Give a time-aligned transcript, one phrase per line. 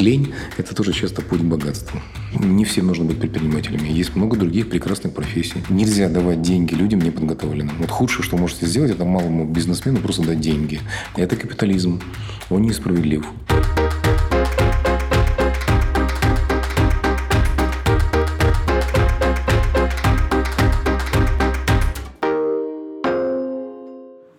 [0.00, 2.00] Лень– это тоже часто путь к богатству.
[2.34, 3.88] Не всем нужно быть предпринимателями.
[3.88, 5.62] Есть много других прекрасных профессий.
[5.68, 7.76] Нельзя давать деньги людям неподготовленным.
[7.78, 10.80] Вот худшее, что можете сделать, это малому бизнесмену просто дать деньги.
[11.16, 12.00] Это капитализм.
[12.48, 13.24] Он несправедлив.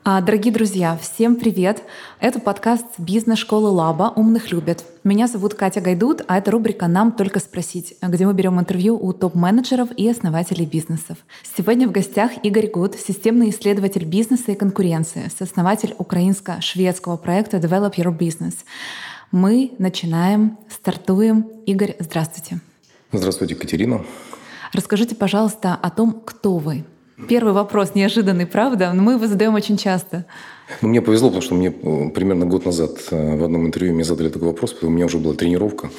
[0.03, 1.83] Дорогие друзья, всем привет!
[2.19, 4.83] Это подкаст бизнес-школы Лаба «Умных любят».
[5.03, 9.13] Меня зовут Катя Гайдут, а это рубрика «Нам только спросить», где мы берем интервью у
[9.13, 11.17] топ-менеджеров и основателей бизнесов.
[11.55, 18.17] Сегодня в гостях Игорь Гуд, системный исследователь бизнеса и конкуренции, сооснователь украинско-шведского проекта «Develop Your
[18.17, 18.55] Business».
[19.31, 21.45] Мы начинаем, стартуем.
[21.65, 22.59] Игорь, здравствуйте.
[23.11, 24.03] Здравствуйте, Катерина.
[24.73, 26.85] Расскажите, пожалуйста, о том, кто вы,
[27.27, 28.91] Первый вопрос неожиданный, правда?
[28.93, 30.25] Но мы его задаем очень часто.
[30.81, 34.03] Ну, мне повезло, потому что мне э, примерно год назад э, в одном интервью мне
[34.03, 35.89] задали такой вопрос, потому что у меня уже была тренировка.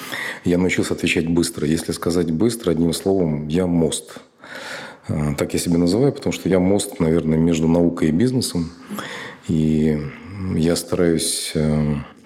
[0.45, 1.67] Я научился отвечать быстро.
[1.67, 4.21] Если сказать быстро, одним словом, я мост.
[5.09, 8.73] Э, так я себя называю, потому что я мост, наверное, между наукой и бизнесом.
[9.49, 9.99] И
[10.57, 11.53] я стараюсь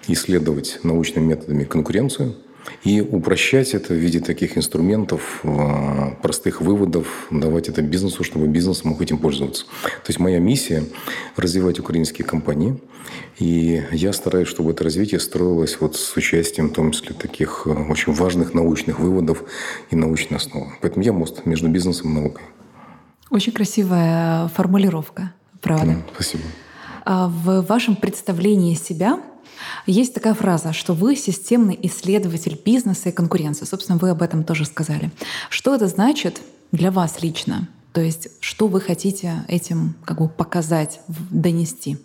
[0.07, 2.35] исследовать научными методами конкуренцию–
[2.83, 8.83] и упрощать это в виде таких инструментов, а, простых выводов, давать это бизнесу, чтобы бизнес
[8.83, 9.65] мог этим пользоваться.
[9.83, 10.83] То есть моя миссия–
[11.35, 12.77] развивать украинские компании.
[13.39, 17.87] И я стараюсь, чтобы это развитие строилось вот с участием, в том числе, таких а,
[17.89, 19.43] очень важных научных выводов
[19.89, 20.73] и научной основы.
[20.81, 22.43] Поэтому я мост между бизнесом и наукой.
[23.29, 25.85] Очень красивая формулировка, правда?
[25.85, 26.43] Да, спасибо.
[27.05, 29.19] А в вашем представлении себя
[29.85, 33.65] есть такая фраза, что вы системный исследователь бизнеса и конкуренции.
[33.65, 35.11] Собственно, вы об этом тоже сказали.
[35.49, 36.41] Что это значит
[36.71, 37.67] для вас лично?
[37.93, 41.97] То есть, что вы хотите этим как бы показать, донести?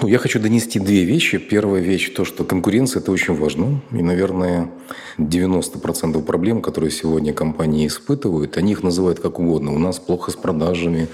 [0.00, 1.38] Ну, я хочу донести две вещи.
[1.38, 3.80] Первая вещь– то, что конкуренция– это очень важно.
[3.92, 4.70] И, наверное,
[5.18, 9.72] 90% проблем, которые сегодня компании испытывают, они их называют как угодно.
[9.72, 11.08] У нас плохо с продажами,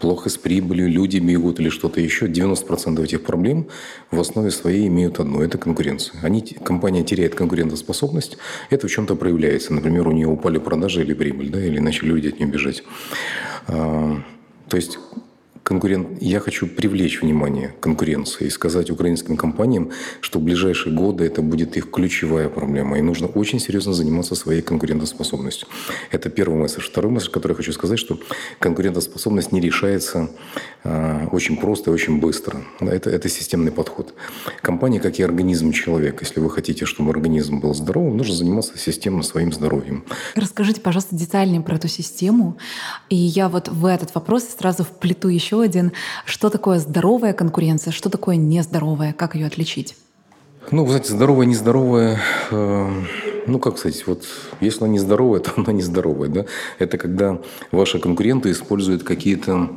[0.00, 2.26] плохо с прибылью, люди бегут или что-то еще.
[2.26, 3.68] 90% этих проблем
[4.10, 6.20] в основе своей имеют одно– это конкуренция.
[6.22, 8.38] Они, компания теряет конкурентоспособность,
[8.70, 9.74] это в чем-то проявляется.
[9.74, 12.82] Например, у нее упали продажи или прибыль, да, или начали люди от нее бежать.
[13.68, 14.22] А,
[14.68, 14.98] то есть
[15.72, 16.20] конкурент...
[16.20, 19.90] я хочу привлечь внимание конкуренции и сказать украинским компаниям,
[20.20, 22.98] что в ближайшие годы это будет их ключевая проблема.
[22.98, 25.66] И нужно очень серьезно заниматься своей конкурентоспособностью.
[26.10, 26.82] Это первый месседж.
[26.82, 28.18] Второй месседж, который я хочу сказать, что
[28.58, 30.28] конкурентоспособность не решается
[30.84, 32.60] э, очень просто и очень быстро.
[32.80, 34.14] Это, это системный подход.
[34.60, 36.18] Компания, как и организм человека.
[36.20, 40.04] Если вы хотите, чтобы организм был здоровым, нужно заниматься системно своим здоровьем.
[40.34, 42.58] Расскажите, пожалуйста, детальнее про эту систему.
[43.08, 45.92] И я вот в этот вопрос сразу вплету еще один.
[46.24, 49.96] Что такое здоровая конкуренция, что такое нездоровая, как ее отличить?
[50.70, 53.02] Ну, вы знаете, здоровая, нездоровая, э,
[53.46, 54.24] ну, как сказать, вот
[54.60, 56.44] если она нездоровая, то она нездоровая, да.
[56.78, 57.40] Это когда
[57.72, 59.70] ваши конкуренты используют какие-то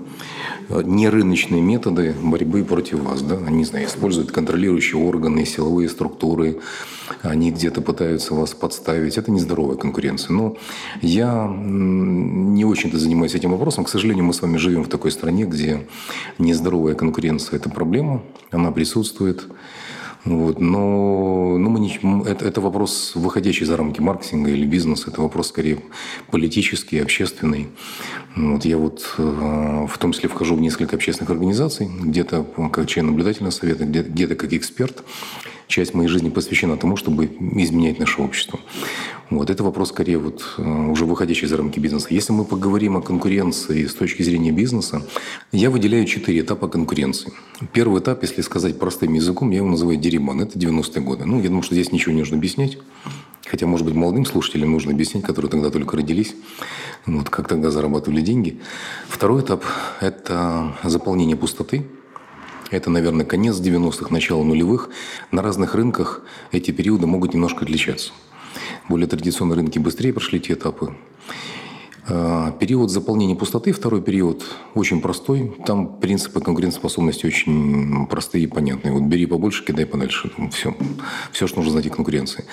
[0.69, 3.37] э, нерыночные методы борьбы против вас, да.
[3.37, 6.59] Они, не знаю, используют контролирующие органы, силовые структуры,
[7.23, 9.17] они где-то пытаются вас подставить.
[9.17, 10.33] Это нездоровая конкуренция.
[10.33, 10.55] Но
[11.01, 13.85] я не очень-то занимаюсь этим вопросом.
[13.85, 15.87] К сожалению, мы с вами живем в такой стране, где
[16.37, 18.21] нездоровая конкуренция– это проблема,
[18.51, 19.45] она присутствует.
[20.25, 20.59] Вот.
[20.59, 25.11] Но ну, мы не, это, это вопрос, выходящий за рамки маркетинга или бизнеса.
[25.11, 25.79] Это вопрос скорее
[26.31, 27.67] политический, общественный.
[28.35, 33.05] Вот я вот э, в том числе вхожу в несколько общественных организаций, где-то как член
[33.05, 35.03] наблюдательного совета, где-то как эксперт
[35.67, 38.59] часть моей жизни посвящена тому, чтобы изменять наше общество.
[39.29, 39.49] Вот.
[39.49, 42.07] Это вопрос скорее вот, э, уже выходящий за рамки бизнеса.
[42.11, 45.01] Если мы поговорим о конкуренции с точки зрения бизнеса,
[45.51, 47.33] я выделяю четыре этапа конкуренции.
[47.73, 50.41] Первый этап, если сказать простым языком, я его называю дерибан.
[50.41, 51.25] Это 90-е годы.
[51.25, 52.77] Ну, я думаю, что здесь ничего не нужно объяснять.
[53.45, 56.35] Хотя, может быть, молодым слушателям нужно объяснить, которые тогда только родились,
[57.05, 58.59] вот, как тогда зарабатывали деньги.
[59.07, 59.63] Второй этап–
[60.01, 61.85] это заполнение пустоты–
[62.71, 64.89] это, наверное, конец 90-х, начало нулевых.
[65.31, 66.21] На разных рынках
[66.51, 68.11] эти периоды могут немножко отличаться.
[68.89, 70.95] Более традиционные рынки быстрее прошли эти этапы.
[72.07, 74.43] А, период заполнения пустоты, второй период,
[74.75, 75.55] очень простой.
[75.65, 78.93] Там принципы конкурентоспособности очень простые и понятные.
[78.93, 80.31] Вот бери побольше, кидай подальше.
[80.51, 80.75] Все,
[81.31, 82.45] все что нужно знать о конкуренции.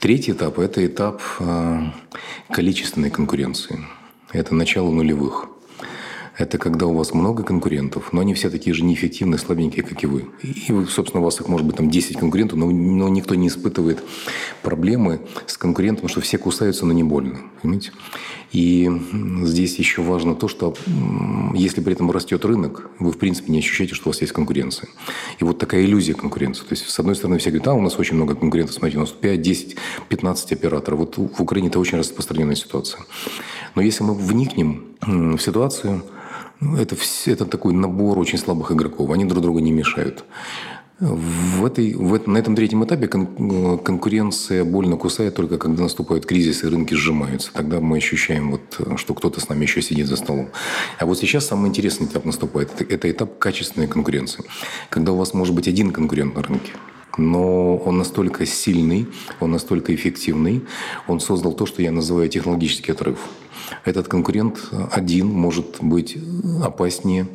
[0.00, 1.92] Третий этап– это этап а,
[2.50, 3.80] количественной конкуренции.
[4.32, 5.48] Это начало нулевых.
[6.38, 10.06] Это когда у вас много конкурентов, но они все такие же неэффективные, слабенькие, как и
[10.06, 10.26] вы.
[10.42, 14.02] И, собственно, у вас их может быть там 10 конкурентов, но, но никто не испытывает
[14.62, 17.40] проблемы с конкурентом, что все кусаются, но не больно.
[17.62, 17.92] Понимаете?
[18.52, 18.90] И
[19.42, 20.74] здесь еще важно то, что
[21.54, 24.90] если при этом растет рынок, вы, в принципе, не ощущаете, что у вас есть конкуренция.
[25.38, 26.62] И вот такая иллюзия конкуренции.
[26.62, 29.00] То есть, с одной стороны, все говорят, а, у нас очень много конкурентов, смотрите, у
[29.00, 29.76] нас 5, 10,
[30.08, 31.00] 15 операторов.
[31.00, 33.00] Вот в Украине это очень распространенная ситуация.
[33.74, 36.02] Но если мы вникнем в ситуацию,
[36.60, 39.10] ну, это, это такой набор очень слабых игроков.
[39.10, 40.24] Они друг другу не мешают.
[40.98, 46.70] В этой, в, на этом третьем этапе кон, конкуренция больно кусает только когда наступают кризисы,
[46.70, 47.52] рынки сжимаются.
[47.52, 50.48] Тогда мы ощущаем, вот, что кто-то с нами еще сидит за столом.
[50.98, 52.70] А вот сейчас самый интересный этап наступает.
[52.80, 54.44] Это, это этап качественной конкуренции.
[54.88, 56.72] Когда у вас может быть один конкурент на рынке–
[57.18, 59.08] но он настолько сильный,
[59.40, 60.64] он настолько эффективный,
[61.06, 63.18] он создал то, что я называю технологический отрыв.
[63.84, 64.58] Этот конкурент
[64.92, 66.16] один может быть
[66.62, 67.26] опаснее,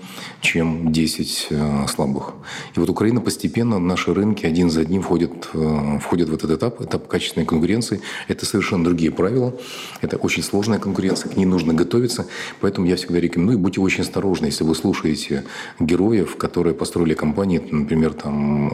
[0.42, 2.34] чем 10 э, слабых.
[2.76, 6.82] И вот Украина постепенно, наши рынки один за одним входят, э, входят в этот этап,
[6.82, 8.02] этап качественной конкуренции.
[8.28, 9.54] Это совершенно другие правила,
[10.02, 12.28] это очень сложная конкуренция, к ней нужно готовиться.
[12.60, 15.44] Поэтому я всегда рекомендую, будьте очень осторожны, если вы слушаете
[15.80, 18.74] героев, которые построили компании, например, там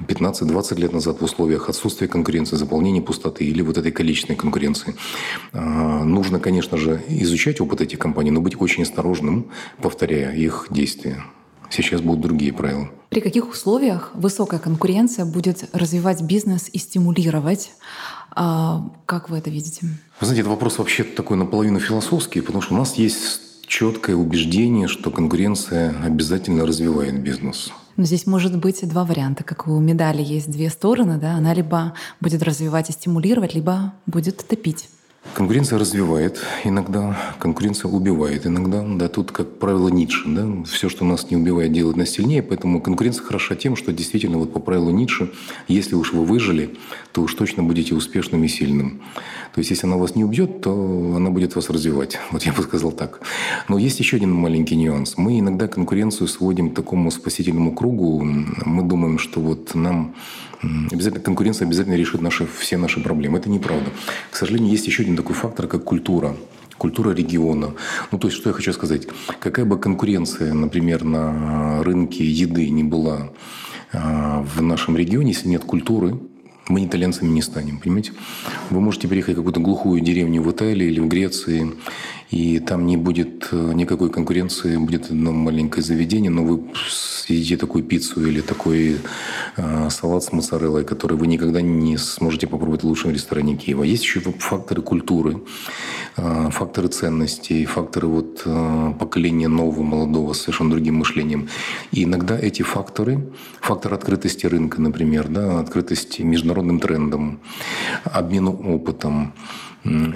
[0.00, 4.94] 15-20 лет назад в условиях отсутствия конкуренции, заполнения пустоты или вот этой количественной конкуренции.
[5.52, 11.22] А, нужно, конечно же, изучать опыт этих компаний, но быть очень осторожным, повторяя их действия.
[11.70, 12.90] Сейчас будут другие правила.
[13.10, 17.72] При каких условиях высокая конкуренция будет развивать бизнес и стимулировать?
[18.34, 19.86] А, как вы это видите?
[20.20, 24.88] Вы знаете, это вопрос вообще такой наполовину философский, потому что у нас есть четкое убеждение,
[24.88, 27.72] что конкуренция обязательно развивает бизнес.
[27.96, 29.42] Но здесь может быть два варианта.
[29.42, 34.46] Как у медали есть две стороны, да, она либо будет развивать и стимулировать, либо будет
[34.46, 34.88] топить.
[35.34, 38.82] Конкуренция развивает иногда, конкуренция убивает иногда.
[38.82, 40.22] Да, тут, как правило, Ницше.
[40.26, 40.64] Да?
[40.64, 42.42] Все, что нас не убивает, делает нас сильнее.
[42.42, 45.30] Поэтому конкуренция хороша тем, что действительно, вот по правилу Ницше,
[45.68, 46.76] если уж вы выжили,
[47.12, 49.02] то уж точно будете успешным и сильным.
[49.54, 50.72] То есть, если она вас не убьет, то
[51.16, 52.18] она будет вас развивать.
[52.30, 53.20] Вот я бы сказал так.
[53.68, 55.14] Но есть еще один маленький нюанс.
[55.16, 58.22] Мы иногда конкуренцию сводим к такому спасительному кругу.
[58.22, 60.14] Мы думаем, что вот нам
[60.62, 63.38] обязательно конкуренция обязательно решит наши, все наши проблемы.
[63.38, 63.90] Это неправда.
[64.30, 66.36] К сожалению, есть еще один такой фактор, как культура
[66.78, 67.72] культура региона.
[68.12, 69.08] Ну, то есть, что я хочу сказать?
[69.40, 73.30] Какая бы конкуренция, например, на рынке еды не была
[73.92, 76.18] а, в нашем регионе, если нет культуры,
[76.68, 78.12] мы итальянцами не станем, понимаете?
[78.70, 81.72] Вы можете приехать в какую-то глухую деревню в Италии или в Греции,
[82.30, 87.84] и там не будет э, никакой конкуренции, будет одно маленькое заведение, но вы съедите такую
[87.84, 88.98] пиццу или такой
[89.56, 93.84] э, салат с моцареллой, который вы никогда не сможете попробовать в лучшем ресторане Киева.
[93.84, 95.42] Есть еще факторы культуры,
[96.16, 101.48] э, факторы ценностей, факторы вот, э, поколения нового, молодого, с совершенно другим мышлением.
[101.92, 107.40] И иногда эти факторы, фактор открытости рынка, например, да, открытости международным трендам,
[108.04, 109.32] обмену опытом,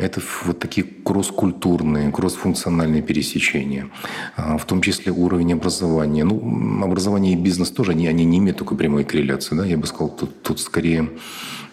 [0.01, 3.89] это вот такие кросс-культурные, кросс-функциональные пересечения,
[4.37, 6.25] а, в том числе уровень образования.
[6.25, 9.55] Ну, образование и бизнес тоже, они, они не имеют такой прямой корреляции.
[9.57, 9.65] Да?
[9.65, 11.09] Я бы сказал, тут, тут скорее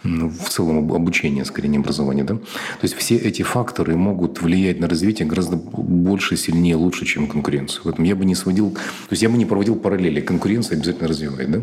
[0.04, 2.24] в целом обучение, скорее не образование.
[2.24, 2.36] Да?
[2.36, 7.82] То есть все эти факторы могут влиять на развитие гораздо больше, сильнее, лучше, чем конкуренцию.
[7.86, 10.22] Поэтому я бы не сводил, то есть я бы не проводил параллели.
[10.22, 11.52] Конкуренция обязательно развивает.
[11.52, 11.62] Да?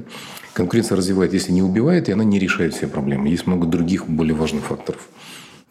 [0.53, 3.29] Конкуренция развивает, если не убивает, и она не решает все проблемы.
[3.29, 5.09] Есть много других более важных факторов.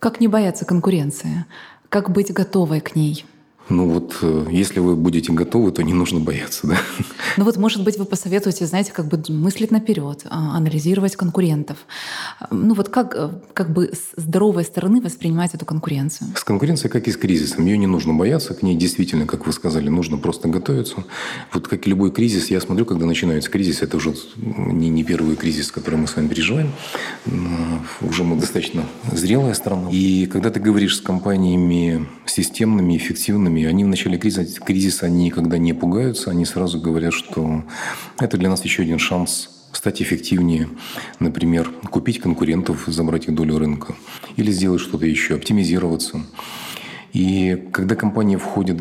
[0.04, 1.46] Как не бояться конкуренции?
[1.88, 3.26] Как быть готовой к ней?
[3.70, 6.78] Ну вот, э, если вы будете готовы, то не нужно бояться, да?
[7.38, 11.78] Ну вот, может быть, вы посоветуете, знаете, как бы мыслить наперед, а, анализировать конкурентов.
[12.52, 16.30] Ну вот как, э, как бы с здоровой стороны воспринимать эту конкуренцию?
[16.36, 17.66] С конкуренцией, как и с кризисом.
[17.66, 21.06] Ее не нужно бояться, к ней действительно, как вы сказали, нужно просто готовиться.
[21.54, 25.36] Вот как и любой кризис, я смотрю, когда начинается кризис, это уже не, не первый
[25.36, 26.72] кризис, который мы с вами переживаем.
[28.02, 29.90] Уже мы достаточно зрелая страна.
[29.90, 33.68] И когда ты говоришь с компаниями системными, эффективными, кризисами.
[33.68, 37.64] Они в начале кризиса, кризиса они никогда не пугаются, они сразу говорят, что
[38.20, 40.70] это для нас еще один шанс стать эффективнее,
[41.20, 43.96] например, купить конкурентов, забрать их долю рынка,
[44.38, 46.22] или сделать что-то еще, оптимизироваться.
[47.16, 48.78] И когда компании входят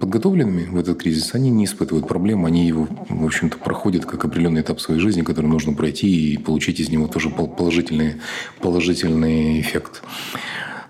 [0.00, 4.60] подготовленными в этот кризис, они не испытывают проблем, они его, в общем-то, проходят как определенный
[4.60, 8.16] этап своей жизни, который нужно пройти и получить из него тоже положительный,
[8.60, 10.02] положительный эффект.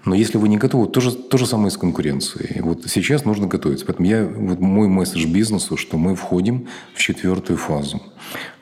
[0.04, 2.62] Но если вы не готовы, то же, то же самое с конкуренцией.
[2.62, 3.84] Вот сейчас нужно готовиться.
[3.84, 8.00] Поэтому я, вот мой месседж бизнесу, что мы входим в четвертую фазу.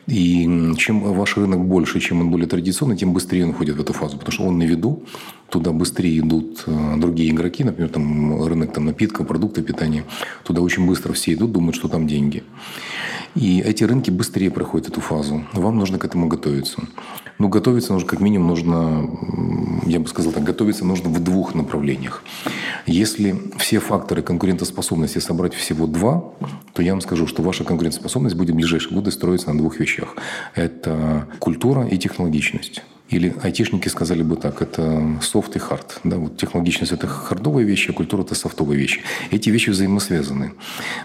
[0.08, 3.92] И чем ваш рынок больше, чем он более традиционный, тем быстрее он входит в эту
[3.92, 4.16] фазу.
[4.16, 5.02] Потому что он на виду,
[5.50, 10.04] туда быстрее идут э, другие игроки, например, там рынок там, напитков, продукты питания.
[10.44, 12.42] Туда очень быстро все идут, думают, что там деньги.
[13.34, 15.44] И эти рынки быстрее проходят эту фазу.
[15.52, 16.82] Вам нужно к этому готовиться.
[17.38, 19.08] Ну, готовиться нужно, как минимум, нужно,
[19.86, 22.24] я бы сказал так, готовиться нужно в двух направлениях.
[22.86, 26.24] Если все факторы конкурентоспособности собрать всего два,
[26.72, 30.16] то я вам скажу, что ваша конкурентоспособность будет в ближайшие годы строиться на двух вещах.
[30.54, 32.82] Это культура и технологичность.
[33.10, 36.00] Или айтишники сказали бы так, это софт и хард.
[36.04, 39.00] Да, вот технологичность– это хардовые вещи, а культура– это софтовые вещи.
[39.30, 40.52] Эти вещи взаимосвязаны.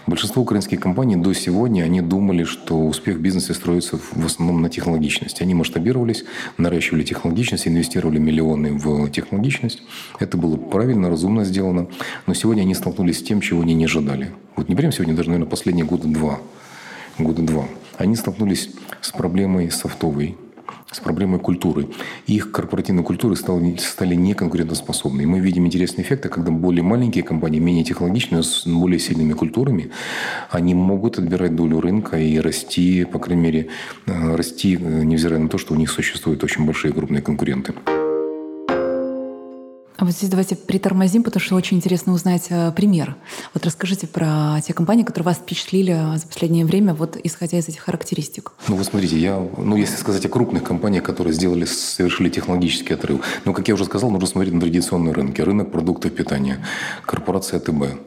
[0.06, 4.68] Большинство украинских компаний до сегодня, они думали, что успех в бизнесе строится в основном на
[4.68, 5.42] технологичности.
[5.42, 6.24] Они масштабировались,
[6.58, 9.82] наращивали технологичность, инвестировали миллионы в технологичность.
[10.20, 11.86] Это было правильно, разумно сделано.
[12.26, 14.30] Но сегодня они столкнулись с тем, чего они не ожидали.
[14.56, 16.38] Вот не прямо сегодня, даже, наверное, последние года два.
[17.18, 17.64] Года два.
[17.96, 18.70] Они столкнулись
[19.00, 20.36] с проблемой софтовой,
[20.94, 21.88] с проблемой культуры.
[22.26, 25.22] Их корпоративные культуры стали, стали неконкурентоспособны.
[25.22, 29.90] И мы видим интересные эффекты, когда более маленькие компании, менее технологичные, с более сильными культурами,
[30.50, 33.68] они могут отбирать долю рынка и расти, по крайней мере,
[34.06, 37.74] э, расти, э, невзирая на то, что у них существуют очень большие крупные конкуренты.
[39.96, 43.14] А вот здесь давайте притормозим, потому что очень интересно узнать э, пример.
[43.52, 47.82] Вот расскажите про те компании, которые вас впечатлили за последнее время, вот исходя из этих
[47.82, 48.52] характеристик.
[48.66, 53.20] Ну, вот смотрите, я, ну, если сказать о крупных компаниях, которые сделали, совершили технологический отрыв,
[53.44, 55.40] ну, как я уже сказал, нужно смотреть на традиционные рынки.
[55.40, 56.58] Рынок продуктов питания,
[57.06, 58.00] корпорация АТБ,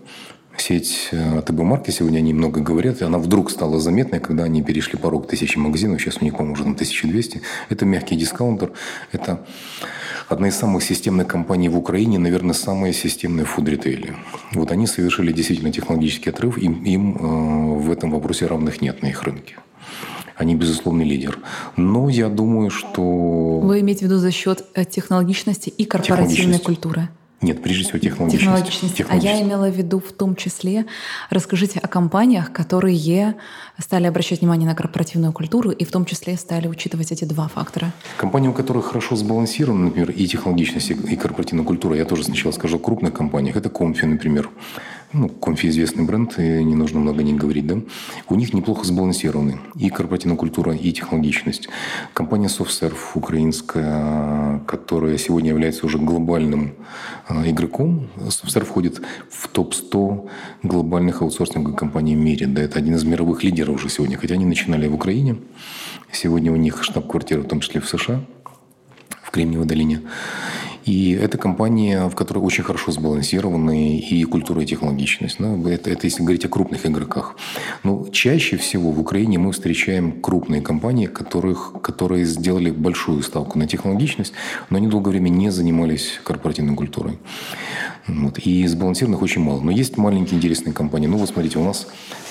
[0.61, 4.61] сеть э, АТБ марки сегодня они много говорят, и она вдруг стала заметной, когда они
[4.61, 7.41] перешли порог тысячи магазинов, сейчас у них, по-моему, уже на 1200.
[7.69, 8.71] Это мягкий дискаунтер,
[9.11, 9.45] это
[10.27, 14.15] одна из самых системных компаний в Украине, наверное, самая системная в фуд-ритейле.
[14.53, 19.07] Вот они совершили действительно технологический отрыв, им, им э, в этом вопросе равных нет на
[19.07, 19.55] их рынке.
[20.35, 21.39] Они безусловный лидер.
[21.77, 23.01] Но я думаю, что...
[23.59, 27.09] Вы имеете в виду за счет э, технологичности и корпоративной культуры?
[27.39, 28.43] Нет, прежде всего технологичность.
[28.43, 28.95] технологичность.
[28.95, 29.35] технологичность.
[29.35, 30.85] А я имела в виду в том числе,
[31.29, 33.35] расскажите о компаниях, которые
[33.77, 37.93] стали обращать внимание на корпоративную культуру и в том числе стали учитывать эти два фактора.
[38.17, 42.77] Компании, у которых хорошо сбалансированы, например, и технологичность, и корпоративная культура, я тоже сначала скажу
[42.77, 44.49] о крупных компаниях, это Комфи, например
[45.13, 47.77] ну, Комфи известный бренд, и не нужно много не говорить, да,
[48.29, 51.69] у них неплохо сбалансированы и корпоративная культура, и технологичность.
[52.13, 56.75] Компания SoftServe украинская, которая сегодня является уже глобальным
[57.29, 60.29] э, игроком, SoftServe входит в топ-100
[60.63, 62.47] глобальных аутсорсинговых компаний в мире.
[62.47, 65.37] Да, это один из мировых лидеров уже сегодня, хотя они начинали в Украине.
[66.11, 68.21] Сегодня у них штаб-квартира, в том числе в США,
[69.23, 70.01] в Кремниевой долине.
[70.87, 75.37] И это компания, в которой очень хорошо сбалансированы и культура, и технологичность.
[75.37, 77.35] Ну, это, это если говорить о крупных игроках.
[77.83, 83.67] Но чаще всего в Украине мы встречаем крупные компании, которых, которые сделали большую ставку на
[83.67, 84.31] технологичность,
[84.69, 87.19] но они долгое время не занимались корпоративной культурой.
[88.07, 88.39] Вот.
[88.39, 89.59] И сбалансированных очень мало.
[89.59, 91.07] Но есть маленькие интересные компании.
[91.07, 91.87] Ну вот смотрите, у нас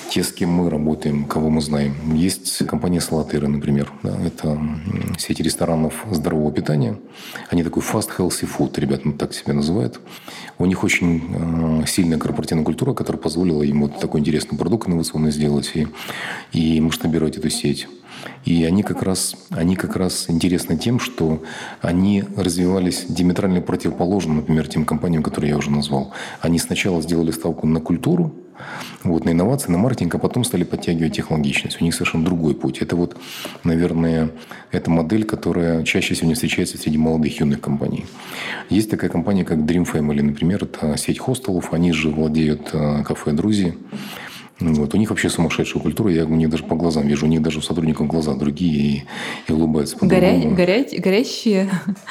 [0.09, 1.95] те, с кем мы работаем, кого мы знаем.
[2.13, 3.91] Есть компания Салатыры, например.
[4.03, 4.59] Да, это
[5.17, 6.97] сеть ресторанов здорового питания.
[7.49, 9.99] Они такой fast healthy food, ребята так себя называют.
[10.57, 15.31] У них очень э, сильная корпоративная культура, которая позволила им вот такой интересный продукт инновационный
[15.31, 15.87] сделать и,
[16.51, 17.87] и масштабировать эту сеть.
[18.45, 21.43] И они как, раз, они как раз интересны тем, что
[21.81, 26.13] они развивались диаметрально противоположно, например, тем компаниям, которые я уже назвал.
[26.41, 28.33] Они сначала сделали ставку на культуру,
[29.03, 31.81] вот, на инновации, на маркетинг, а потом стали подтягивать технологичность.
[31.81, 32.79] У них совершенно другой путь.
[32.79, 33.17] Это вот,
[33.63, 34.31] наверное,
[34.71, 38.05] эта модель, которая чаще всего не встречается среди молодых юных компаний.
[38.69, 43.31] Есть такая компания, как Dream Family, например, это сеть хостелов, они же владеют э, кафе
[43.31, 43.73] «Друзья».
[44.59, 44.93] Вот.
[44.93, 46.11] У них вообще сумасшедшая культура.
[46.11, 47.25] Я у них даже по глазам вижу.
[47.25, 49.03] У них даже у сотрудников глаза другие и,
[49.47, 49.97] и улыбаются.
[50.01, 50.33] Горя...
[50.55, 50.85] Горя...
[50.97, 51.69] Горящие?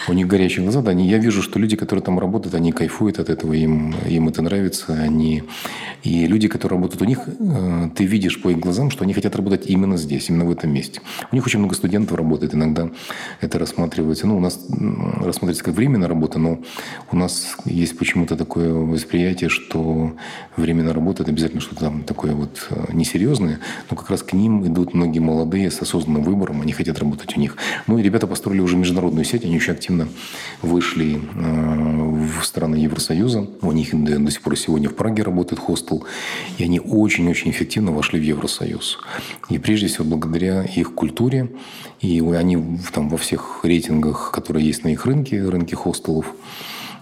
[0.08, 0.92] У них горящие глаза, да.
[0.92, 4.42] Они, я вижу, что люди, которые там работают, они кайфуют от этого, им, им это
[4.42, 4.94] нравится.
[4.94, 5.42] Они...
[6.04, 9.34] И люди, которые работают у них, э, ты видишь по их глазам, что они хотят
[9.34, 11.00] работать именно здесь, именно в этом месте.
[11.32, 12.54] У них очень много студентов работает.
[12.54, 12.90] Иногда
[13.40, 14.26] это рассматривается.
[14.28, 16.60] Ну, у нас рассматривается как временная работа, но
[17.10, 20.12] у нас есть почему-то такое восприятие, что
[20.56, 23.58] временная работа– это обязательно что-то там такое вот э, несерьезные,
[23.90, 27.40] но как раз к ним идут многие молодые с осознанным выбором, они хотят работать у
[27.40, 27.56] них.
[27.86, 30.08] Ну и ребята построили уже международную сеть, они очень активно
[30.62, 33.48] вышли э, в страны Евросоюза.
[33.62, 36.04] У них до сих пор сегодня в Праге работает хостел,
[36.58, 38.98] и они очень-очень эффективно вошли в Евросоюз.
[39.48, 41.50] И прежде всего благодаря их культуре,
[42.00, 46.26] и они там во всех рейтингах, которые есть на их рынке, рынке хостелов,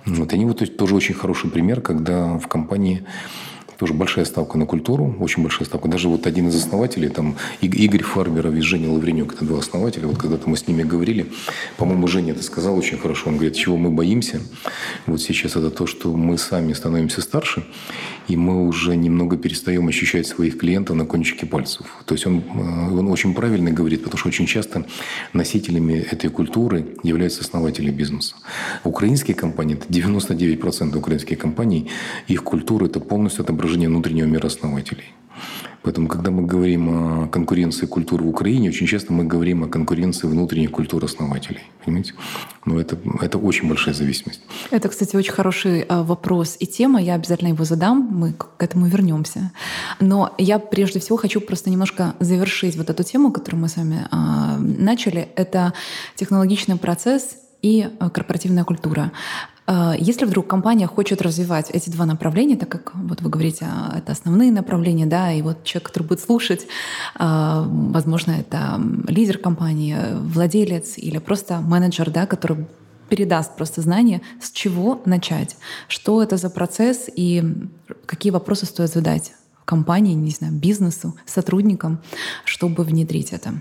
[0.07, 3.05] Вот они вот тоже очень хороший пример, когда в компании
[3.79, 5.89] тоже большая ставка на культуру, очень большая ставка.
[5.89, 10.07] Даже вот один из основателей, там Игорь Фарберов и Женя Лавренюк, это два основателя.
[10.07, 11.27] Вот когда-то мы с ними говорили,
[11.77, 13.29] по-моему, Женя это сказал очень хорошо.
[13.29, 14.41] Он говорит, чего мы боимся.
[15.07, 17.65] Вот сейчас это то, что мы сами становимся старше,
[18.29, 21.87] и мы уже немного перестаем ощущать своих клиентов на кончике пальцев.
[22.07, 24.87] То есть он, э, он очень правильно говорит, потому что очень часто
[25.33, 28.37] носителями этой культуры являются основатели бизнеса.
[28.85, 31.91] Украинские компании, это 99% украинских компаний,
[32.29, 35.05] их культура– это полностью отображение отображение внутреннего мира основателей.
[35.85, 40.27] Поэтому, когда мы говорим о конкуренции культур в Украине, очень часто мы говорим о конкуренции
[40.27, 41.61] внутренних культур основателей.
[41.85, 42.15] Понимаете?
[42.65, 44.41] Но это, это очень большая зависимость.
[44.71, 47.03] Это, кстати, очень хороший а, вопрос и тема.
[47.03, 49.53] Я обязательно его задам, мы к этому вернемся.
[50.01, 54.09] Но я прежде всего хочу просто немножко завершить вот эту тему, которую мы с вами
[54.11, 55.29] а, начали.
[55.37, 55.75] Это
[56.17, 59.13] технологичный процесс и а, корпоративная культура.
[59.67, 63.97] А, если вдруг компания хочет развивать эти два направления, так как вот вы говорите, а,
[63.97, 66.67] это основные направления, да, и вот человек, который будет слушать,
[67.15, 72.67] а, возможно, это лидер компании, владелец или просто менеджер, да, который
[73.09, 75.57] передаст просто знания, с чего начать,
[75.89, 77.43] что это за процесс и
[78.07, 79.33] какие вопросы стоит задать
[79.65, 82.01] компании, не знаю, бизнесу, сотрудникам,
[82.45, 83.55] чтобы внедрить это.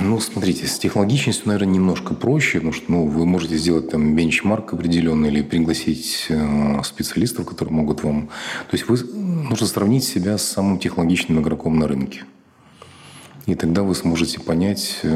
[0.00, 4.74] Ну, смотрите, с технологичностью, наверное, немножко проще, потому что ну, вы можете сделать там бенчмарк
[4.74, 8.28] определенный или пригласить э, специалистов, которые могут вам...
[8.70, 8.98] То есть вы
[9.48, 12.24] нужно сравнить себя с самым технологичным игроком на рынке.
[13.48, 15.08] И тогда вы сможете понять, э,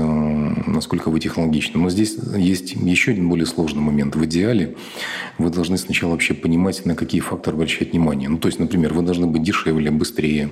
[0.67, 1.79] насколько вы технологичны.
[1.79, 4.17] Но здесь есть еще один более сложный момент.
[4.17, 4.75] В идеале
[5.37, 8.31] вы должны сначала вообще понимать, на какие факторы обращать внимание.
[8.31, 10.49] Ну, то есть, например, вы должны быть дешевле, быстрее.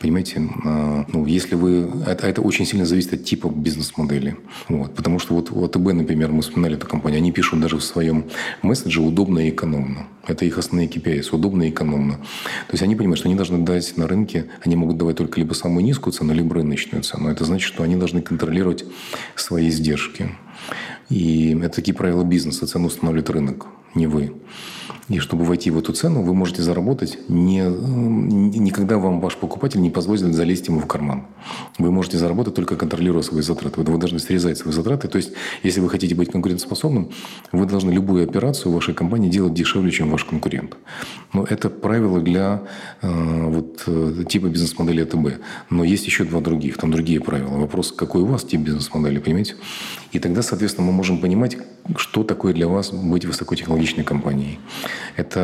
[0.00, 0.46] Понимаете?
[0.66, 1.90] А, ну, если вы...
[2.06, 4.36] Это, это очень сильно зависит от типа бизнес-модели.
[4.68, 4.94] Вот.
[4.94, 8.26] Потому что вот у например, мы вспоминали эту компанию, они пишут даже в своем
[8.60, 10.08] месседже «удобно и экономно».
[10.26, 12.14] Это их основные KPIs– удобно и экономно.
[12.14, 15.52] То есть они понимают, что они должны дать на рынке, они могут давать только либо
[15.54, 17.28] самую низкую цену, либо рыночную цену.
[17.28, 18.84] Это значит, что они должны контролировать
[19.34, 20.30] свои издержки.
[21.10, 22.66] И это такие правила бизнеса.
[22.66, 24.32] Цену устанавливает рынок, не вы.
[25.08, 29.90] И чтобы войти в эту цену, вы можете заработать, не, никогда вам ваш покупатель не
[29.90, 31.24] позволит залезть ему в карман.
[31.76, 33.82] Вы можете заработать только контролируя свои затраты.
[33.82, 35.08] Вы должны срезать свои затраты.
[35.08, 35.32] То есть,
[35.62, 37.10] если вы хотите быть конкурентоспособным,
[37.52, 40.76] вы должны любую операцию вашей компании делать дешевле, чем ваш конкурент.
[41.34, 42.62] Но это правило для
[43.02, 45.42] э, вот, э, типа бизнес-модели АТБ.
[45.68, 46.78] Но есть еще два других.
[46.78, 47.58] Там другие правила.
[47.58, 49.56] Вопрос, какой у вас тип бизнес-модели, понимаете?
[50.12, 51.58] И тогда, соответственно, мы можем понимать,
[51.96, 54.58] что такое для вас быть высокотехнологичной компанией.
[55.16, 55.40] Это,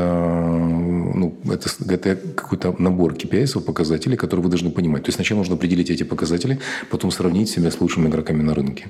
[1.15, 5.05] ну, это, это какой-то набор KPIs, показателей, которые вы должны понимать.
[5.05, 6.59] То есть сначала нужно определить эти показатели,
[6.91, 8.89] потом сравнить себя с лучшими игроками на рынке.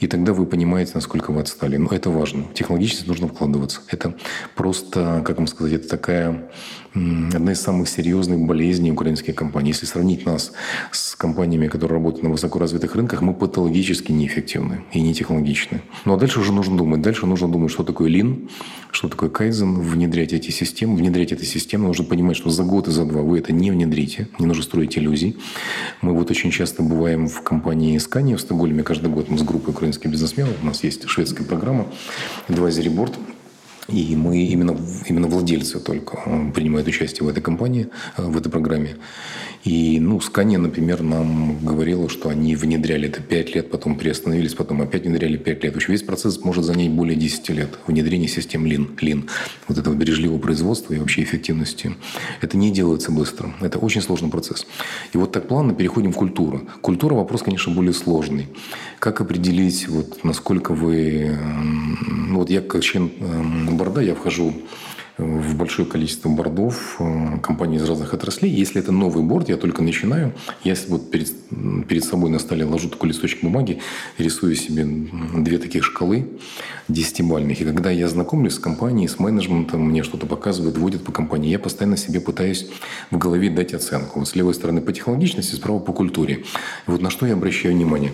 [0.00, 1.76] И тогда вы понимаете, насколько вы отстали.
[1.76, 2.44] Но это важно.
[2.44, 3.80] В технологичность нужно вкладываться.
[3.88, 4.14] Это
[4.56, 6.50] просто, как вам сказать, это такая
[6.94, 9.70] одна из самых серьезных болезней украинских компаний.
[9.70, 10.52] Если сравнить нас
[10.90, 15.82] с компаниями, которые работают на высокоразвитых рынках, мы патологически неэффективны и не технологичны.
[16.04, 17.00] Ну а дальше уже нужно думать.
[17.00, 18.50] Дальше нужно думать, что такое Lean,
[18.90, 20.96] что такое Kaizen, внедрять эти системы.
[20.96, 24.28] Внедрять эти системы нужно понимать, что за год и за два вы это не внедрите.
[24.38, 25.36] Не нужно строить иллюзий.
[26.02, 29.28] Мы вот очень часто бываем в компании Scania в Стокгольме каждый год.
[29.28, 30.54] Мы с группой украинских бизнесменов.
[30.62, 31.86] У нас есть шведская программа
[32.48, 33.14] Advisory Board–
[33.88, 38.50] и мы именно, именно владельцы только э, принимают участие в этой компании, э, в этой
[38.50, 38.96] программе.
[39.64, 44.82] И, ну, Scania, например, нам говорила, что они внедряли это 5 лет, потом приостановились, потом
[44.82, 45.74] опять внедряли 5 лет.
[45.74, 47.78] В общем, весь процесс может занять более 10 лет.
[47.86, 49.28] Внедрение систем Lean
[49.68, 51.94] вот этого бережливого производства и вообще эффективности.
[52.40, 53.54] Это не делается быстро.
[53.60, 54.66] Это очень сложный процесс.
[55.12, 56.62] И вот так плавно переходим в культуру.
[56.80, 58.48] Культура– вопрос, конечно, более сложный.
[58.98, 61.38] Как определить, вот, насколько вы...
[62.08, 63.10] Ну, вот я как член
[63.76, 64.54] борда, я вхожу
[65.22, 68.50] в большое количество бордов э, компаний из разных отраслей.
[68.50, 70.32] Если это новый борд, я только начинаю,
[70.64, 71.32] я вот перед,
[71.88, 73.80] перед собой на столе ложу такой листочек бумаги,
[74.18, 76.28] рисую себе две таких шкалы
[76.88, 77.60] десятибальных.
[77.60, 81.58] И когда я знакомлюсь с компанией, с менеджментом, мне что-то показывают, вводят по компании, я
[81.58, 82.68] постоянно себе пытаюсь
[83.10, 84.20] в голове дать оценку.
[84.20, 86.44] Вот с левой стороны по технологичности, справа по культуре.
[86.86, 88.12] И вот на что я обращаю внимание.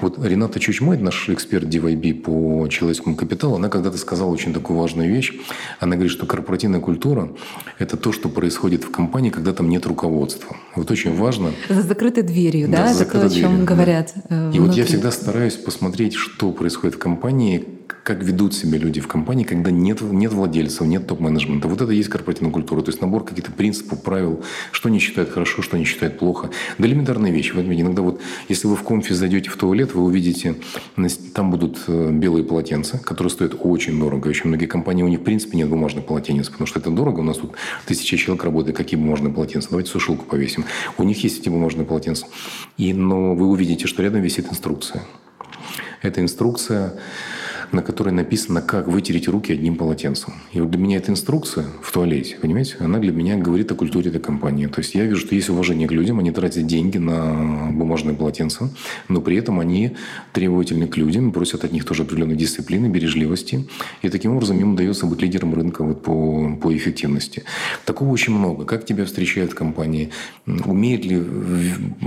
[0.00, 5.10] Вот Рената Чучмой, наш эксперт DYB по человеческому капиталу, она когда-то сказала очень такую важную
[5.10, 5.32] вещь.
[5.80, 7.28] Она говорит, что корпоративная культура–
[7.78, 10.56] это то, что происходит в компании, когда там нет руководства.
[10.76, 11.50] Вот очень важно…
[11.68, 12.84] За закрытой дверью, да?
[12.84, 14.50] да это то, о чем дверью, говорят да.
[14.50, 19.00] Э, И вот я всегда стараюсь посмотреть, что происходит в компании, как ведут себя люди
[19.00, 21.68] в компании, когда нет, нет владельцев, нет топ-менеджмента.
[21.68, 22.82] Вот это и есть корпоративная культура.
[22.82, 26.50] То есть набор каких-то принципов, правил, что они считают хорошо, что они считают плохо.
[26.78, 27.52] Да элементарные вещи.
[27.52, 30.54] Вот, иногда вот, если вы в комфе зайдете в туалет, вы увидите,
[31.34, 34.28] там будут э, белые полотенца, которые стоят очень дорого.
[34.28, 37.20] Очень многие компании, у них в принципе нет бумажных полотенец, потому что это дорого.
[37.20, 37.52] У нас тут
[37.86, 38.76] тысяча человек работает.
[38.76, 39.70] Какие бумажные полотенца?
[39.70, 40.64] Давайте сушилку повесим.
[40.96, 42.26] У них есть эти бумажные полотенца.
[42.76, 45.04] И, но вы увидите, что рядом висит инструкция.
[46.02, 46.94] Эта инструкция
[47.72, 50.34] на которой написано, как вытереть руки одним полотенцем.
[50.52, 54.10] И вот для меня эта инструкция в туалете, понимаете, она для меня говорит о культуре
[54.10, 54.66] этой компании.
[54.66, 58.70] То есть я вижу, что есть уважение к людям, они тратят деньги на бумажные полотенца,
[59.08, 59.96] но при этом они
[60.32, 63.68] требовательны к людям, просят от них тоже определенной дисциплины, бережливости.
[64.02, 67.44] И таким образом им удается быть лидером рынка вот по, по эффективности.
[67.84, 68.64] Такого очень много.
[68.64, 70.10] Как тебя встречают компании?
[70.46, 71.22] Умеет ли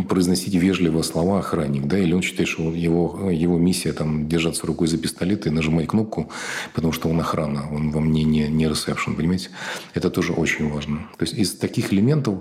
[0.10, 1.86] произносить вежливые слова охранник?
[1.86, 1.98] Да?
[2.00, 6.30] Или он считает, что его, его миссия там, держаться рукой за пистолет и нажимать кнопку,
[6.74, 9.50] потому что он охрана, он вам не, не, не ресепшн, понимаете?
[9.94, 11.08] Это тоже очень важно.
[11.18, 12.40] То есть из таких элементов...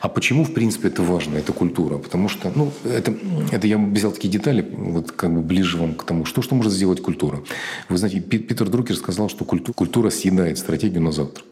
[0.00, 1.98] А почему, в принципе, это важно, это культура?
[1.98, 3.14] Потому что, ну, это,
[3.52, 6.72] это я взял такие детали, вот как бы ближе вам к тому, что, что может
[6.72, 7.42] сделать культура.
[7.88, 11.46] Вы знаете, Питер Друкер сказал, что культура, культура съедает стратегию на завтрак.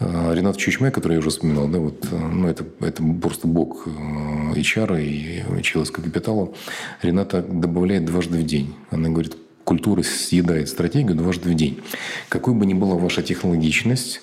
[0.00, 5.02] А, Ренат Чучмай, который я уже вспоминал, да, вот, ну, это, это просто бог HR
[5.02, 6.52] и человеческого капитала.
[7.02, 8.74] Рената добавляет дважды в день.
[8.90, 11.80] Она говорит, культура съедает стратегию дважды в день.
[12.28, 14.20] Какой бы ни была ваша технологичность,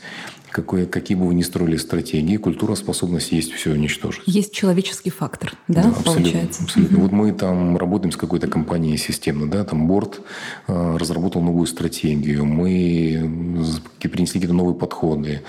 [0.52, 4.24] какой, какие бы вы ни строили стратегии, культура способна съесть все уничтожить.
[4.26, 6.64] Есть человеческий фактор, да, да абсолютно, получается?
[6.64, 6.98] Абсолютно.
[6.98, 7.04] Угу.
[7.04, 10.22] Вот мы там работаем с какой-то компанией системно, да, там борт
[10.68, 13.64] э, разработал новую стратегию, мы
[14.00, 15.42] принесли какие-то новые подходы,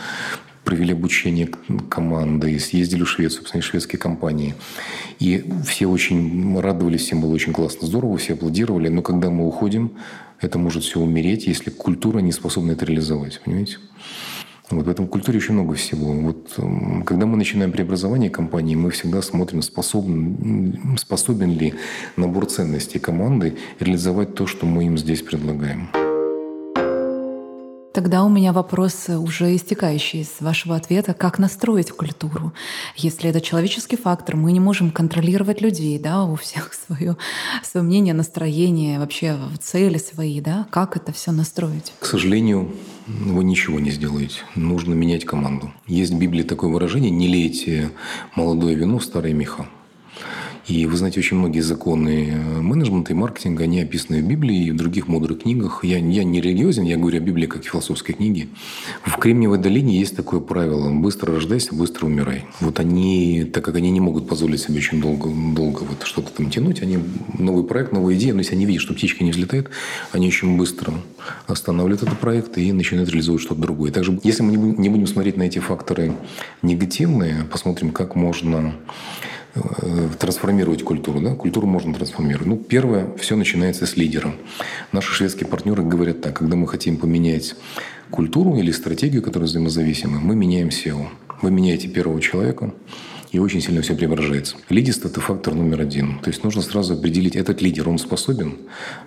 [0.64, 1.48] провели обучение
[1.88, 4.54] команды, съездили в Швецию, посмотрели шведские компании.
[5.18, 8.88] И все очень радовались, всем было очень классно, здорово, все аплодировали.
[8.88, 9.92] Но когда мы уходим,
[10.40, 13.40] это может все умереть, если культура не способна это реализовать.
[13.44, 13.78] Понимаете?
[14.70, 16.12] Вот в этом культуре очень много всего.
[16.12, 16.58] Вот,
[17.04, 21.74] когда мы начинаем преобразование компании, мы всегда смотрим, способен, способен ли
[22.16, 25.90] набор ценностей команды реализовать то, что мы им здесь предлагаем.
[27.92, 31.12] Тогда у меня вопрос уже истекающий из вашего ответа.
[31.12, 32.54] Как настроить культуру?
[32.96, 37.18] Если это человеческий фактор, мы не можем контролировать людей, да, у всех свое,
[37.62, 40.66] свое мнение, настроение, вообще цели свои, да?
[40.70, 41.92] Как это все настроить?
[42.00, 42.72] К сожалению,
[43.06, 44.40] вы ничего не сделаете.
[44.54, 45.70] Нужно менять команду.
[45.86, 47.90] Есть в Библии такое выражение «не лейте
[48.34, 49.66] молодое вино в старые меха».
[50.66, 54.70] И вы знаете, очень многие законы э, менеджмента и маркетинга, они описаны в Библии и
[54.70, 55.84] в других мудрых книгах.
[55.84, 58.48] Я, я не религиозен, я говорю о Библии как философской книге.
[59.04, 62.44] В Кремниевой долине есть такое правило– быстро рождайся, быстро умирай.
[62.60, 66.48] Вот они, так как они не могут позволить себе очень долго, долго вот что-то там
[66.48, 66.98] тянуть, они
[67.38, 69.68] новый проект, новая идея, но если они видят, что птичка не взлетает,
[70.12, 70.94] они очень быстро
[71.48, 73.90] останавливают этот проект и начинают реализовывать что-то другое.
[73.90, 76.12] Также, если мы не будем смотреть на эти факторы
[76.62, 78.74] негативные, посмотрим, как можно
[80.18, 81.20] трансформировать культуру.
[81.20, 81.34] Да?
[81.34, 82.46] Культуру можно трансформировать.
[82.46, 84.34] Ну, первое, все начинается с лидера.
[84.92, 87.54] Наши шведские партнеры говорят так, когда мы хотим поменять
[88.10, 91.06] культуру или стратегию, которая взаимозависимы, мы меняем SEO.
[91.42, 92.72] Вы меняете первого человека,
[93.32, 94.56] и очень сильно все преображается.
[94.68, 96.18] Лидерство– это фактор номер один.
[96.20, 98.58] То есть нужно сразу определить, этот лидер, он способен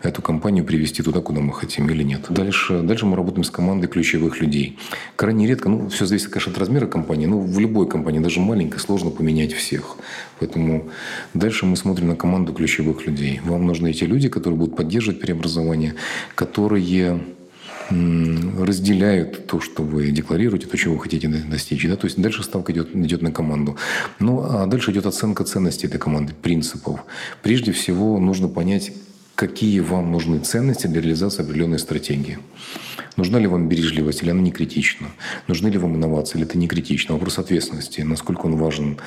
[0.02, 2.26] эту компанию привести туда, куда мы хотим или нет.
[2.30, 4.78] Дальше, дальше мы работаем с командой ключевых людей.
[5.16, 8.80] Крайне редко, ну, все зависит, конечно, от размера компании, но в любой компании, даже маленькой,
[8.80, 9.96] сложно поменять всех.
[10.40, 10.90] Поэтому
[11.36, 13.42] дальше мы смотрим на команду ключевых людей.
[13.44, 15.94] Вам нужны эти люди, которые будут поддерживать преобразование,
[16.34, 17.22] которые
[17.90, 21.88] разделяют то, что вы декларируете, то, чего вы хотите достичь.
[21.88, 21.96] Да?
[21.96, 23.78] То есть дальше ставка идет, идет на команду.
[24.20, 27.02] Ну, а дальше идет оценка ценностей этой команды, принципов.
[27.44, 28.92] Прежде всего нужно понять,
[29.36, 32.40] какие вам нужны ценности для реализации определенной стратегии.
[33.18, 35.08] Нужна ли вам бережливость, или она не критична?
[35.48, 37.14] Нужны ли вам инновации, или это не критично?
[37.14, 38.98] Вопрос ответственности, насколько он важен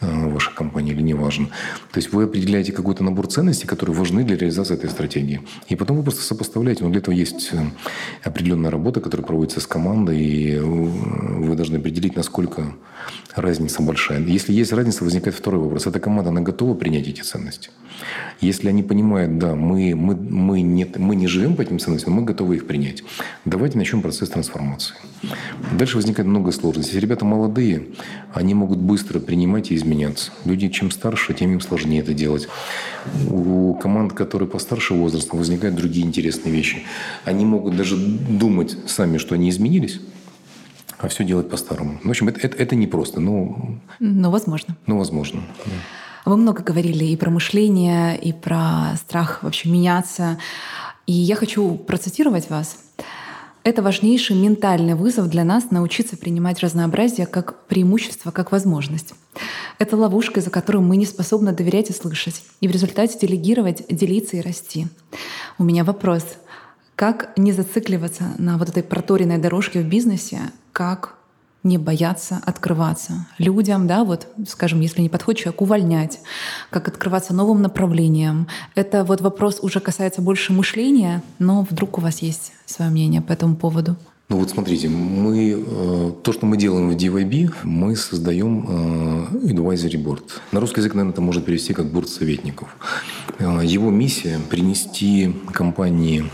[0.00, 1.46] э, в вашей компании или не важен.
[1.92, 5.40] То есть вы определяете какой-то набор ценностей, которые важны для реализации этой стратегии.
[5.68, 6.84] И потом вы просто сопоставляете.
[6.84, 7.58] Но для этого есть э,
[8.22, 12.72] определенная работа, которая проводится с командой, и э, вы должны определить, насколько
[13.34, 14.20] разница большая.
[14.20, 15.86] Если есть разница, возникает второй вопрос.
[15.86, 17.70] Эта команда, она готова принять эти ценности?
[18.40, 22.20] Если они понимают, да, мы, мы, мы, не, мы не живем по этим ценностям, но
[22.20, 23.02] мы готовы их принять.
[23.44, 24.94] Давайте начнем процесс трансформации.
[25.72, 26.92] Дальше возникает много сложностей.
[26.92, 27.86] Если ребята молодые,
[28.34, 30.32] они могут быстро принимать и изменяться.
[30.44, 32.48] Люди, чем старше, тем им сложнее это делать.
[33.30, 36.82] У команд, которые постарше возрастом, возникают другие интересные вещи.
[37.24, 40.00] Они могут даже думать сами, что они изменились,
[40.98, 42.00] а все делать по-старому.
[42.02, 43.78] В общем, это, это, это непросто, но...
[43.98, 44.76] Но возможно.
[44.86, 45.40] Но возможно.
[45.64, 45.72] Да.
[46.26, 50.38] Вы много говорили и про мышление, и про страх вообще меняться.
[51.06, 52.78] И я хочу процитировать вас.
[53.62, 59.14] Это важнейший ментальный вызов для нас научиться принимать разнообразие как преимущество, как возможность.
[59.78, 64.36] Это ловушка, за которую мы не способны доверять и слышать, и в результате делегировать, делиться
[64.36, 64.88] и расти.
[65.58, 66.24] У меня вопрос.
[66.96, 70.40] Как не зацикливаться на вот этой проторенной дорожке в бизнесе,
[70.72, 71.15] как
[71.66, 76.20] не бояться открываться людям, да, вот, скажем, если не подходит человек, увольнять,
[76.70, 78.48] как открываться новым направлениям.
[78.74, 83.32] Это вот вопрос уже касается больше мышления, но вдруг у вас есть свое мнение по
[83.32, 83.96] этому поводу?
[84.28, 90.02] Ну вот смотрите, мы, э, то, что мы делаем в DYB, мы создаем э, advisory
[90.02, 90.24] board.
[90.50, 92.76] На русский язык, наверное, это может перевести как борт советников.
[93.38, 96.24] Э, его миссия– принести компании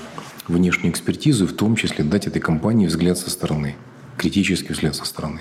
[0.49, 3.77] внешнюю экспертизу, в том числе дать этой компании взгляд со стороны
[4.17, 5.41] критический взгляд со стороны.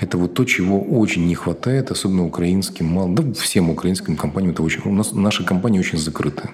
[0.00, 4.52] Это вот то, чего очень не хватает, особенно украинским, мало, да всем украинским компаниям.
[4.52, 6.50] Это очень, у нас наши компании очень закрыты.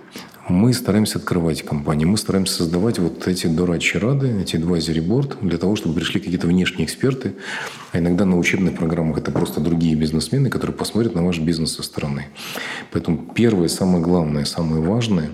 [0.47, 5.57] Мы стараемся открывать компании, мы стараемся создавать вот эти дурачьи рады, эти advisory board, для
[5.57, 7.33] того, чтобы пришли какие-то внешние эксперты,
[7.93, 11.83] а иногда на учебных программах это просто другие бизнесмены, которые посмотрят на ваш бизнес со
[11.83, 12.27] стороны.
[12.93, 15.31] Поэтому первое, самое главное, самое важное,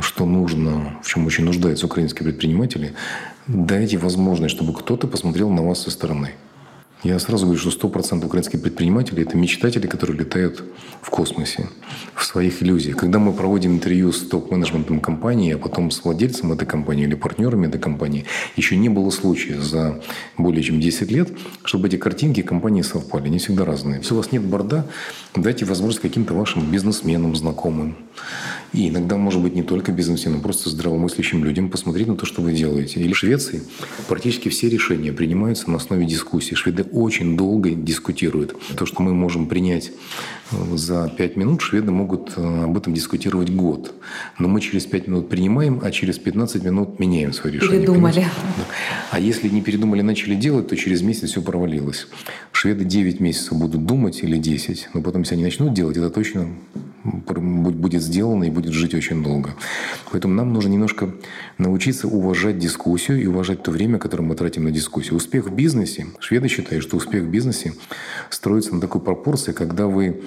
[0.00, 2.94] что нужно, в чем очень нуждаются украинские предприниматели,
[3.48, 6.34] дайте возможность, чтобы кто-то посмотрел на вас со стороны.
[7.04, 10.64] Я сразу говорю, что 100% украинских предпринимателей– это мечтатели, которые летают
[11.00, 11.68] в космосе,
[12.16, 12.96] в своих иллюзиях.
[12.96, 17.68] Когда мы проводим интервью с топ-менеджментом компании, а потом с владельцем этой компании или партнерами
[17.68, 18.24] этой компании,
[18.56, 20.02] еще не было случая за
[20.36, 21.30] более чем 10 лет,
[21.62, 23.26] чтобы эти картинки компании совпали.
[23.26, 23.98] Они всегда разные.
[23.98, 24.84] Если у вас нет борда,
[25.36, 27.96] дайте возможность каким-то вашим бизнесменам, знакомым,
[28.72, 32.52] и иногда, может быть, не только бизнесменам, просто здравомыслящим людям посмотреть на то, что вы
[32.52, 33.00] делаете.
[33.00, 33.62] Или в Швеции
[34.08, 36.54] практически все решения принимаются на основе дискуссии.
[36.54, 38.56] Шведы очень долго дискутируют.
[38.76, 39.92] То, что мы можем принять
[40.50, 43.94] за пять минут, шведы могут э, об этом дискутировать год.
[44.38, 47.80] Но мы через пять минут принимаем, а через 15 минут меняем свое решение.
[47.80, 48.14] Передумали.
[48.14, 48.32] Понимаете?
[49.10, 52.06] А если не передумали, начали делать, то через месяц все провалилось.
[52.52, 56.48] Шведы 9 месяцев будут думать или 10, но потом, если они начнут делать, это точно
[57.04, 59.54] будет сделано и будет жить очень долго.
[60.10, 61.14] Поэтому нам нужно немножко
[61.56, 65.16] научиться уважать дискуссию и уважать то время, которое мы тратим на дискуссию.
[65.16, 67.74] Успех в бизнесе, шведы считают, что успех в бизнесе
[68.30, 70.22] строится на такой пропорции, когда вы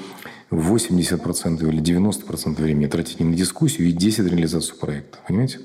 [0.51, 5.17] 80% или 90% времени тратите на дискуссию и 10% реализацию проекта.
[5.27, 5.59] Понимаете?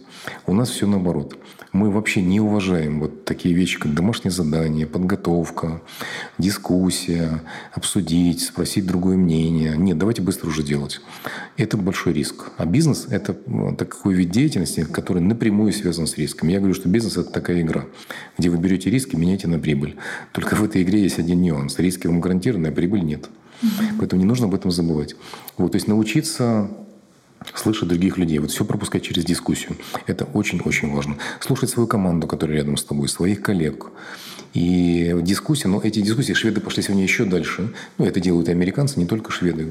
[0.46, 1.36] У нас все наоборот.
[1.72, 5.82] Мы вообще не уважаем вот такие вещи, как домашнее задание, подготовка,
[6.38, 9.74] дискуссия, обсудить, спросить другое мнение.
[9.76, 11.00] Нет, давайте быстро уже делать.
[11.56, 12.52] Это большой риск.
[12.56, 13.36] А бизнес– это
[13.76, 16.48] такой вид деятельности, который напрямую связан с риском.
[16.48, 17.86] Я говорю, что бизнес– это такая игра,
[18.38, 19.96] где вы берете риски, меняете на прибыль.
[20.32, 21.78] Только в этой игре есть один нюанс.
[21.78, 23.28] Риски вам гарантированы, а прибыль нет.
[23.98, 25.16] Поэтому не нужно об этом забывать.
[25.56, 26.70] Вот, то есть научиться
[27.54, 28.38] слышать других людей.
[28.38, 29.76] Вот все пропускать через дискуссию.
[30.06, 31.16] Это очень-очень важно.
[31.40, 33.90] Слушать свою команду, которая рядом с тобой, своих коллег.
[34.54, 37.72] И дискуссии, но эти дискуссии, шведы пошли сегодня еще дальше.
[37.98, 39.68] Ну, это делают и американцы, не только шведы.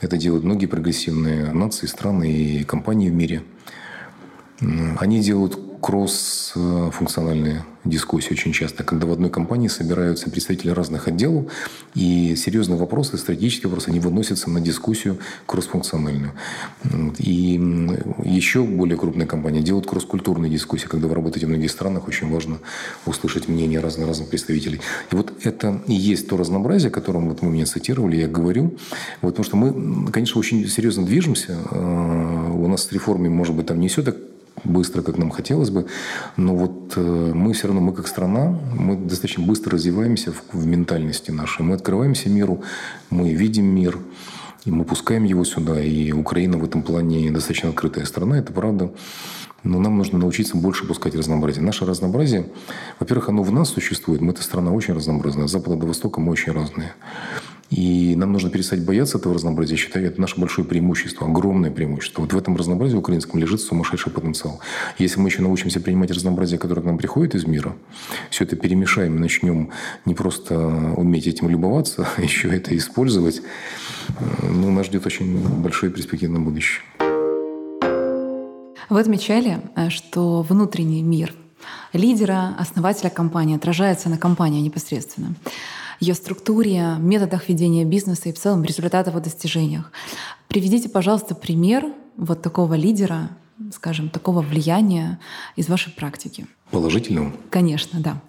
[0.00, 3.42] Это делают многие прогрессивные нации, страны и компании в мире.
[4.98, 11.50] Они делают кросс-функциональные дискуссии очень часто, когда в одной компании собираются представители разных отделов,
[11.94, 16.32] и серьезные вопросы, стратегические вопросы, они выносятся на дискуссию кроссфункциональную.
[17.18, 17.54] И
[18.24, 22.58] еще более крупные компании делают кросс-культурные дискуссии, когда вы работаете в многих странах, очень важно
[23.06, 24.80] услышать мнение разных разных представителей.
[25.10, 28.76] И вот это и есть то разнообразие, о котором вот вы меня цитировали, я говорю.
[29.22, 31.56] Вот, потому что мы, конечно, очень серьезно движемся.
[31.70, 34.16] А, у нас с реформами, может быть, там не все так
[34.64, 35.86] быстро, как нам хотелось бы.
[36.36, 40.66] Но вот э, мы все равно, мы как страна, мы достаточно быстро развиваемся в, в
[40.66, 41.62] ментальности нашей.
[41.62, 42.62] Мы открываемся миру,
[43.10, 43.98] мы видим мир,
[44.64, 45.80] и мы пускаем его сюда.
[45.80, 48.92] И Украина в этом плане достаточно открытая страна, это правда.
[49.62, 51.62] Но нам нужно научиться больше пускать разнообразие.
[51.62, 52.46] Наше разнообразие,
[52.98, 54.22] во-первых, оно в нас существует.
[54.22, 55.48] Мы эта страна очень разнообразная.
[55.48, 56.94] С запада до востока мы очень разные.
[57.70, 59.74] И нам нужно перестать бояться этого разнообразия.
[59.74, 62.22] Я считаю, это наше большое преимущество, огромное преимущество.
[62.22, 64.60] Вот в этом разнообразии украинском лежит сумасшедший потенциал.
[64.98, 67.76] Если мы еще научимся принимать разнообразие, которое к нам приходит из мира,
[68.30, 69.70] все это перемешаем и начнем
[70.04, 70.58] не просто
[70.96, 73.40] уметь этим любоваться, а еще это использовать,
[74.42, 76.82] ну, нас ждет очень большое перспективное будущее.
[78.88, 81.32] Вы отмечали, э, что внутренний мир
[81.92, 85.36] лидера, основателя компании отражается на компании непосредственно
[86.00, 89.92] ее структуре, методах ведения бизнеса и в целом результатах и достижениях.
[90.48, 91.86] Приведите, пожалуйста, пример
[92.16, 93.30] вот такого лидера,
[93.72, 95.20] скажем, такого влияния
[95.56, 96.46] из вашей практики.
[96.70, 97.32] Положительного?
[97.50, 98.20] Конечно, да.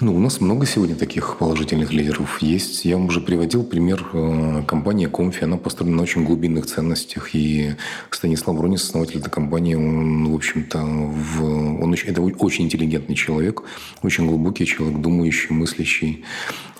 [0.00, 2.84] Ну, у нас много сегодня таких положительных лидеров есть.
[2.84, 5.42] Я вам уже приводил пример э, компании Комфи.
[5.42, 7.34] Она построена на очень глубинных ценностях.
[7.34, 7.72] И
[8.12, 11.82] Станислав Ронис, основатель этой компании, он, в общем-то, в...
[11.82, 13.64] он очень, это очень интеллигентный человек,
[14.04, 16.24] очень глубокий человек, думающий, мыслящий.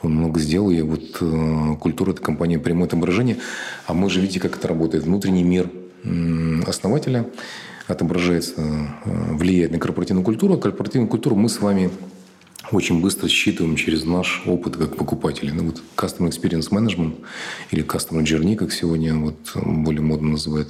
[0.03, 3.39] Он много сделал, и вот э, культура этой компании прямое отображение.
[3.89, 5.03] А мы же видите, как это работает.
[5.03, 5.69] Внутренний мир
[6.69, 7.27] основателя
[7.89, 10.55] отображается, э, влияет на корпоративную культуру.
[10.55, 11.91] А корпоративную культуру мы с вами
[12.73, 15.51] очень быстро считываем через наш опыт как покупатели.
[15.51, 17.17] Ну, вот Customer Experience Management
[17.71, 20.69] или Customer Journey, как сегодня вот более модно называют,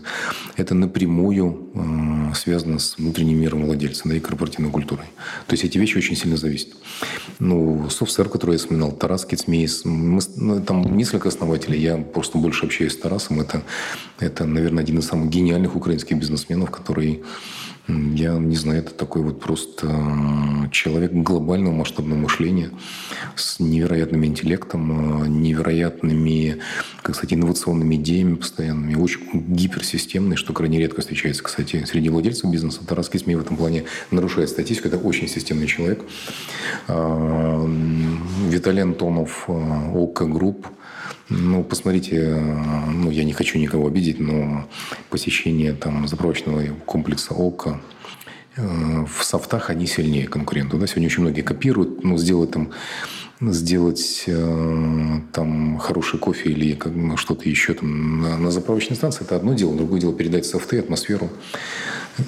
[0.56, 5.06] это напрямую э, связано с внутренним миром владельца да, и корпоративной культурой.
[5.46, 6.68] То есть эти вещи очень сильно зависят.
[7.38, 12.66] Ну, SoftServe, который я вспоминал, Тарас Кицмейс, мы, ну, там несколько основателей, я просто больше
[12.66, 13.40] общаюсь с Тарасом.
[13.40, 13.62] Это,
[14.18, 17.22] это, наверное, один из самых гениальных украинских бизнесменов, который
[17.88, 22.70] я не знаю, это такой вот просто э, человек глобального масштабного мышления
[23.35, 26.59] с невероятным интеллектом, э, невероятными,
[27.03, 32.87] как сказать, инновационными идеями постоянными, очень гиперсистемный, что крайне редко встречается, кстати, среди владельцев бизнеса.
[32.87, 36.05] Тарас Кицмей в этом плане нарушает статистику, это очень системный человек.
[36.88, 37.66] Э,
[38.48, 40.66] Виталий Антонов, OKKO Group,
[41.29, 42.35] ну, посмотрите,
[42.88, 44.67] ну, я не хочу никого обидеть, но
[45.11, 47.81] посещение там заправочного комплекса ОКО
[48.57, 50.81] э, в софтах они сильнее конкурентов.
[50.81, 50.87] Да?
[50.87, 52.73] Сегодня очень многие копируют, ну, сделать там
[53.41, 59.25] сделать э, там хороший кофе или как, ну, что-то еще там на, на заправочной станции,
[59.25, 59.77] это одно дело.
[59.77, 61.31] Другое дело передать софты, атмосферу.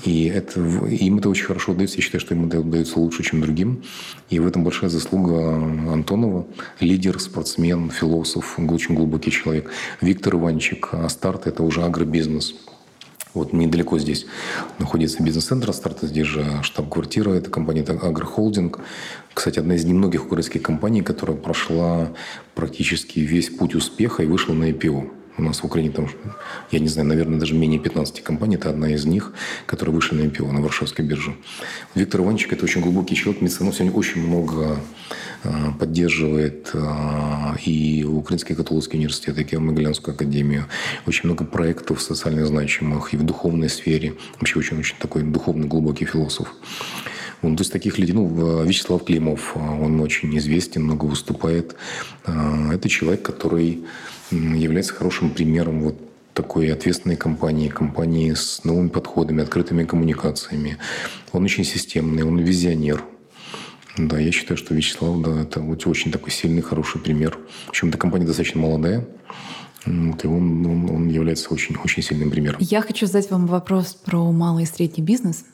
[0.04, 1.96] И это, им это очень хорошо удается.
[1.96, 3.82] Я считаю, что им это удается лучше, чем другим.
[4.28, 5.54] И в этом большая заслуга
[5.92, 6.46] Антонова.
[6.80, 9.70] Лидер, спортсмен, философ, очень глубокий человек.
[10.00, 10.88] Виктор Иванчик.
[10.92, 12.54] А старт– это уже агробизнес.
[13.32, 14.26] Вот недалеко здесь
[14.78, 18.80] находится бизнес-центр Астарта, здесь же штаб-квартира, это компания Агрохолдинг.
[19.32, 22.10] Кстати, одна из немногих украинских компаний, которая прошла
[22.56, 25.19] практически весь путь успеха и вышла на IPO.
[25.38, 26.08] У нас в Украине там,
[26.70, 28.56] я не знаю, наверное, даже менее 15 компаний.
[28.56, 29.32] Это одна из них,
[29.66, 31.34] которые вышли на IPO, на Варшавской бирже.
[31.94, 33.40] Виктор Иванчик– это очень глубокий человек.
[33.42, 34.80] Меценов сегодня очень много
[35.42, 40.66] а, поддерживает а, и Украинский католический университет, и Киево-Могилянскую академию.
[41.06, 44.14] Очень много проектов социально значимых и в духовной сфере.
[44.38, 46.52] Вообще очень-очень такой духовный глубокий философ.
[47.42, 51.74] Он, то есть таких людей, ну, Вячеслав Климов, он очень известен, много выступает.
[52.24, 53.84] А, это человек, который
[54.30, 55.96] является хорошим примером вот
[56.34, 60.78] такой ответственной компании, компании с новыми подходами, открытыми коммуникациями.
[61.32, 63.04] Он очень системный, он визионер.
[63.98, 67.38] Да, я считаю, что Вячеслав, да, это вот очень такой сильный, хороший пример.
[67.68, 69.06] Причем эта компания достаточно молодая.
[69.86, 72.58] Вот, и он, он, он является очень, очень сильным примером.
[72.60, 75.44] Я хочу задать вам вопрос про малый и средний бизнес.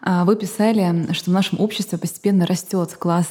[0.00, 3.28] А, вы писали, что в нашем обществе постепенно растет класс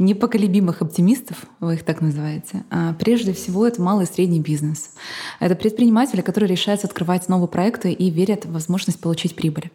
[0.00, 4.90] непоколебимых оптимистов, вы их так называете, а прежде всего это малый и средний бизнес.
[5.38, 9.70] Это предприниматели, которые решаются открывать новые проекты и верят в возможность получить прибыль,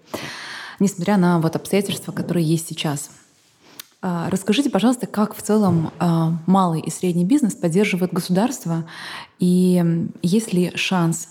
[0.80, 3.12] несмотря на вот обстоятельства, которые есть сейчас.
[4.02, 8.86] А, расскажите, пожалуйста, как в целом а, малый и средний бизнес поддерживает государство,
[9.40, 11.30] и есть ли шанс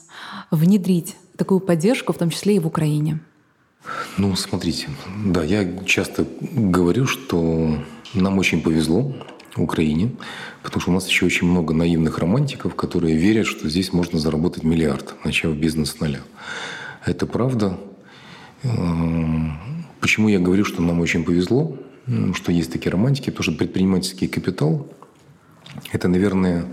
[0.53, 3.21] внедрить такую поддержку, в том числе и в Украине?
[4.17, 4.89] Ну, смотрите,
[5.25, 7.79] да, я часто говорю, что
[8.15, 9.15] нам очень повезло
[9.57, 10.13] Украине,
[10.63, 14.65] потому что у нас еще очень много наивных романтиков, которые верят, что здесь можно заработать
[14.65, 16.21] миллиард, начав бизнес с нуля.
[17.05, 17.79] Это правда.
[18.63, 19.59] Эм,
[20.01, 21.77] почему я говорю, что нам очень повезло,
[22.35, 23.31] что есть такие романтики?
[23.31, 24.89] Потому что предпринимательский капитал–
[25.93, 26.67] это, наверное,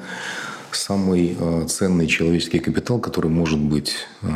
[0.71, 4.27] самый э, ценный человеческий капитал, который может быть э,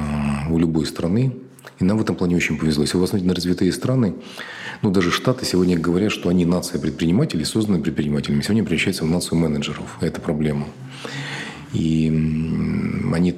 [0.50, 1.34] у любой страны.
[1.80, 2.84] И нам в этом плане очень повезло.
[2.84, 4.14] Если вы посмотрите на развитые страны,
[4.82, 8.42] ну, даже Штаты сегодня говорят, что они нация предпринимателей, созданы предпринимателями.
[8.42, 9.98] Сегодня превращаются в нацию менеджеров.
[10.02, 10.68] Это проблема.
[11.74, 12.08] И
[13.14, 13.36] они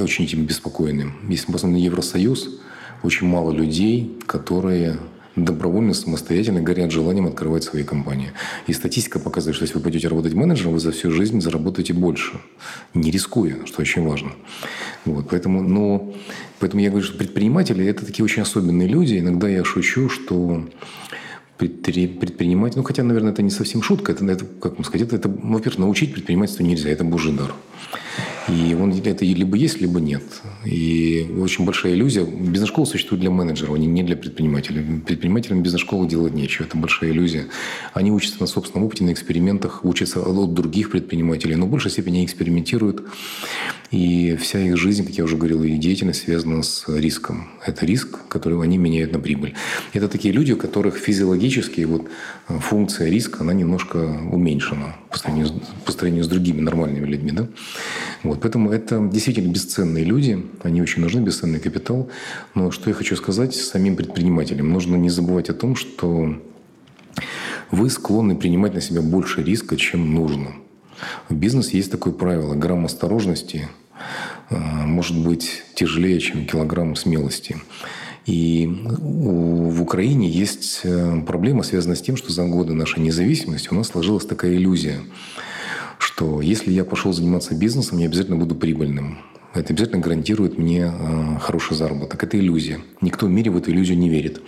[0.00, 1.12] очень этим беспокойны.
[1.28, 2.60] Если мы посмотрим на Евросоюз,
[3.02, 4.98] очень мало людей, которые
[5.44, 8.32] добровольно, самостоятельно горят желанием открывать свои компании.
[8.66, 12.40] И статистика показывает, что если вы пойдете работать менеджером, вы за всю жизнь заработаете больше,
[12.94, 14.32] не рискуя, что очень важно.
[15.04, 16.12] Вот, поэтому, но,
[16.58, 19.18] поэтому я говорю, что предприниматели– это такие очень особенные люди.
[19.18, 20.68] Иногда я шучу, что
[21.56, 25.28] предприниматель, ну хотя, наверное, это не совсем шутка, это, это как вам сказать, это, это
[25.28, 27.52] во-первых, научить предпринимательству нельзя, это божий дар.
[28.50, 30.22] И он, это либо есть, либо нет.
[30.64, 32.24] И очень большая иллюзия.
[32.24, 35.00] Бизнес-школа существует для менеджеров, они не для предпринимателей.
[35.00, 36.66] Предпринимателям бизнес-школы делать нечего.
[36.66, 37.46] Это большая иллюзия.
[37.94, 42.24] Они учатся на собственном опыте, на экспериментах, учатся от других предпринимателей, но в большей степени
[42.24, 43.04] экспериментируют
[43.90, 47.48] И вся их жизнь, как я уже говорил, и деятельность связана с риском.
[47.66, 49.54] Это риск, который они меняют на прибыль.
[49.92, 52.08] Это такие люди, у которых физиологически вот
[52.48, 53.96] э, функция риска, она немножко
[54.30, 57.32] уменьшена по сравнению, по сравнению с другими нормальными людьми.
[57.32, 57.48] Да?
[58.22, 62.08] Вот, поэтому это действительно бесценные люди, они очень нужны, бесценный капитал.
[62.54, 66.40] Но что я хочу сказать самим предпринимателям, нужно не забывать о том, что
[67.72, 70.52] вы склонны принимать на себя больше риска, чем нужно.
[71.28, 73.68] В бизнесе есть такое правило– грамм осторожности
[74.50, 77.56] может быть тяжелее, чем килограмм смелости.
[78.26, 83.74] И в Украине есть э, проблема, связанная с тем, что за годы нашей независимости у
[83.74, 85.00] нас сложилась такая иллюзия,
[85.98, 89.18] что если я пошел заниматься бизнесом, я обязательно буду прибыльным.
[89.52, 92.22] Это обязательно гарантирует мне э, хороший заработок.
[92.22, 92.80] Это иллюзия.
[93.00, 94.40] Никто в мире в эту иллюзию не верит.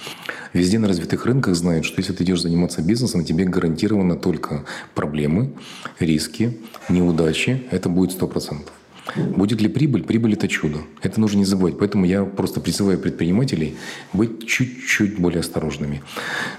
[0.53, 5.55] Везде на развитых рынках знают, что если ты идешь заниматься бизнесом, тебе гарантировано только проблемы,
[5.98, 7.64] риски, неудачи.
[7.72, 8.72] Это будет сто процентов.
[9.16, 10.05] Будет ли прибыль?
[10.05, 10.78] Прибыль– это чудо.
[11.03, 11.78] Это нужно не забывать.
[11.78, 13.74] Поэтому я просто призываю предпринимателей
[14.12, 16.03] быть чуть-чуть более осторожными.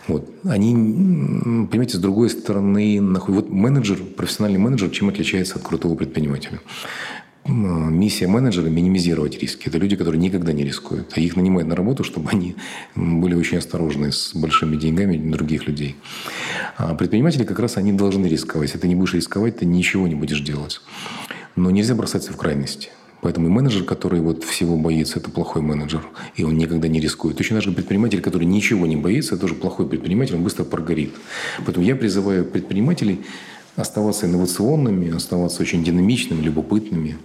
[0.07, 0.29] Вот.
[0.43, 6.59] Они, понимаете, с другой стороны, вот менеджер, профессиональный менеджер, чем отличается от крутого предпринимателя?
[7.45, 9.67] миссия менеджера– минимизировать риски.
[9.67, 11.13] Это люди, которые никогда не рискуют.
[11.15, 12.55] А их нанимают на работу, чтобы они
[12.95, 15.95] были очень осторожны с большими деньгами других людей.
[16.77, 18.69] А предприниматели как раз они должны рисковать.
[18.69, 20.81] Если ты не будешь рисковать, ты ничего не будешь делать.
[21.55, 22.89] Но нельзя бросаться в крайности.
[23.21, 26.01] Поэтому менеджер, который вот всего боится, это плохой менеджер,
[26.35, 27.37] и он никогда не рискует.
[27.37, 31.13] Точно так же предприниматель, который ничего не боится, тоже плохой предприниматель, он быстро прогорит.
[31.65, 33.21] Поэтому я призываю предпринимателей
[33.75, 37.17] оставаться инновационными, оставаться очень динамичными, любопытными,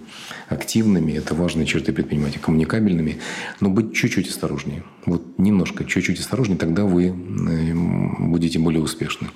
[0.47, 1.11] активными.
[1.11, 3.19] Это важные черты предпринимателя, коммуникабельными.
[3.59, 4.83] Но быть чуть-чуть осторожнее.
[5.05, 7.73] Вот немножко, чуть-чуть осторожнее, тогда вы э,
[8.19, 9.27] будете более успешны.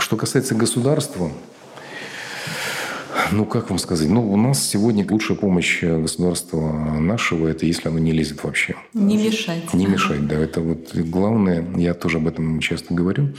[0.00, 1.30] Что касается государства,
[3.32, 4.08] ну, как вам сказать?
[4.08, 8.74] Ну, у нас сегодня лучшая помощь государства нашего– это если оно не лезет вообще.
[8.92, 9.72] Не мешать.
[9.74, 10.36] Не мешать, да.
[10.36, 11.64] Это вот главное.
[11.76, 13.34] Я тоже об этом часто говорю.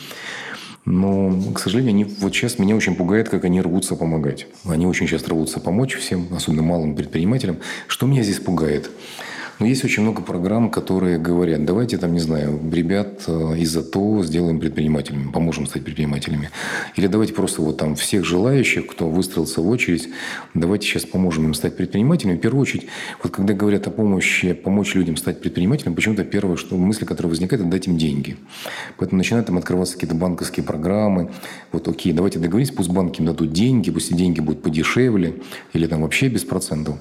[0.85, 4.47] Но, к сожалению, они вот сейчас меня очень пугает, как они рвутся помогать.
[4.65, 7.57] Они очень сейчас рвутся помочь всем, особенно малым предпринимателям.
[7.87, 8.91] Что меня здесь пугает?
[9.59, 14.23] Но есть очень много программ, которые говорят, давайте там, не знаю, ребят э, из АТО
[14.23, 16.49] сделаем предпринимателями, поможем стать предпринимателями.
[16.95, 20.09] Или давайте просто вот там всех желающих, кто выстроился в очередь,
[20.53, 22.37] давайте сейчас поможем им стать предпринимателями.
[22.37, 22.87] В первую очередь,
[23.23, 27.61] вот когда говорят о помощи, помочь людям стать предпринимателем, почему-то первое, что мысль, которая возникает,
[27.61, 28.35] это дать им деньги.
[28.97, 31.31] Поэтому начинают там открываться какие-то банковские программы.
[31.71, 35.35] Вот окей, давайте договоримся, пусть банки им дадут деньги, пусть деньги будут подешевле,
[35.73, 36.97] или там вообще без процентов.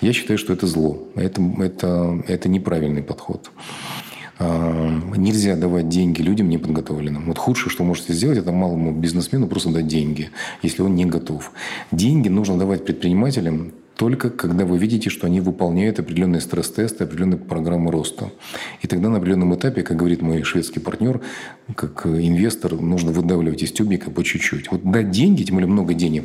[0.00, 1.08] Я считаю, что это зло.
[1.14, 3.50] Это, это это неправильный подход.
[4.38, 7.26] А, нельзя давать деньги людям неподготовленным.
[7.26, 10.30] Вот худшее, что можете сделать, это малому бизнесмену просто дать деньги,
[10.62, 11.50] если он не готов.
[11.90, 17.90] Деньги нужно давать предпринимателям только когда вы видите, что они выполняют определенные стресс-тесты, определенные программы
[17.90, 18.30] роста.
[18.80, 21.20] И тогда на определенном этапе, как говорит мой шведский партнер,
[21.74, 24.70] как инвестор, нужно выдавливать из тюбика по чуть-чуть.
[24.70, 26.24] Вот дать деньги, тем более много денег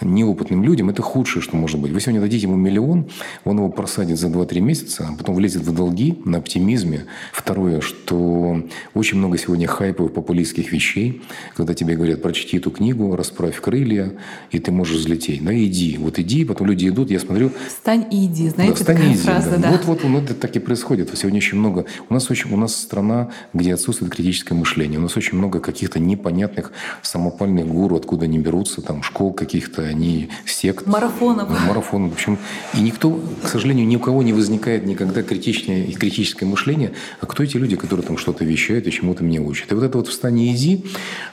[0.00, 1.92] неопытным людям, это худшее, что может быть.
[1.92, 3.08] Вы сегодня дадите ему миллион,
[3.44, 7.06] он его просадит за 2-3 месяца, а потом влезет в долги на оптимизме.
[7.32, 8.62] Второе, что
[8.94, 11.22] очень много сегодня хайповых популистских вещей,
[11.56, 14.12] когда тебе говорят, прочти эту книгу, расправь крылья,
[14.50, 15.42] и ты можешь взлететь.
[15.44, 17.52] Да иди, вот иди, потом люди идут, я смотрю...
[17.68, 19.56] Встань и иди, знаете, да, встань и иди, фраза, да.
[19.56, 19.70] да.
[19.70, 21.10] Вот, вот, вот это так и происходит.
[21.16, 21.86] Сегодня очень много...
[22.08, 24.98] У нас, очень, у нас страна, где отсутствует критическое мышление.
[24.98, 30.28] У нас очень много каких-то непонятных самопальных гуру, откуда они берутся, там, школ каких-то, они
[30.46, 30.86] сект.
[30.86, 31.48] Марафонов.
[31.66, 32.10] Марафонов.
[32.10, 32.38] В общем,
[32.74, 36.92] и никто, к сожалению, ни у кого не возникает никогда критичное, критическое мышление.
[37.20, 39.72] А кто эти люди, которые там что-то вещают и чему-то мне учат?
[39.72, 40.84] И вот это вот встань и иди,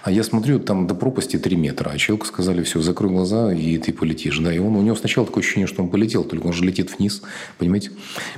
[0.03, 3.77] а я смотрю, там до пропасти 3 метра, а человеку сказали, все, закрой глаза, и
[3.77, 4.37] ты полетишь.
[4.39, 6.97] Да, и он, у него сначала такое ощущение, что он полетел, только он же летит
[6.97, 7.21] вниз,
[7.57, 7.91] понимаете?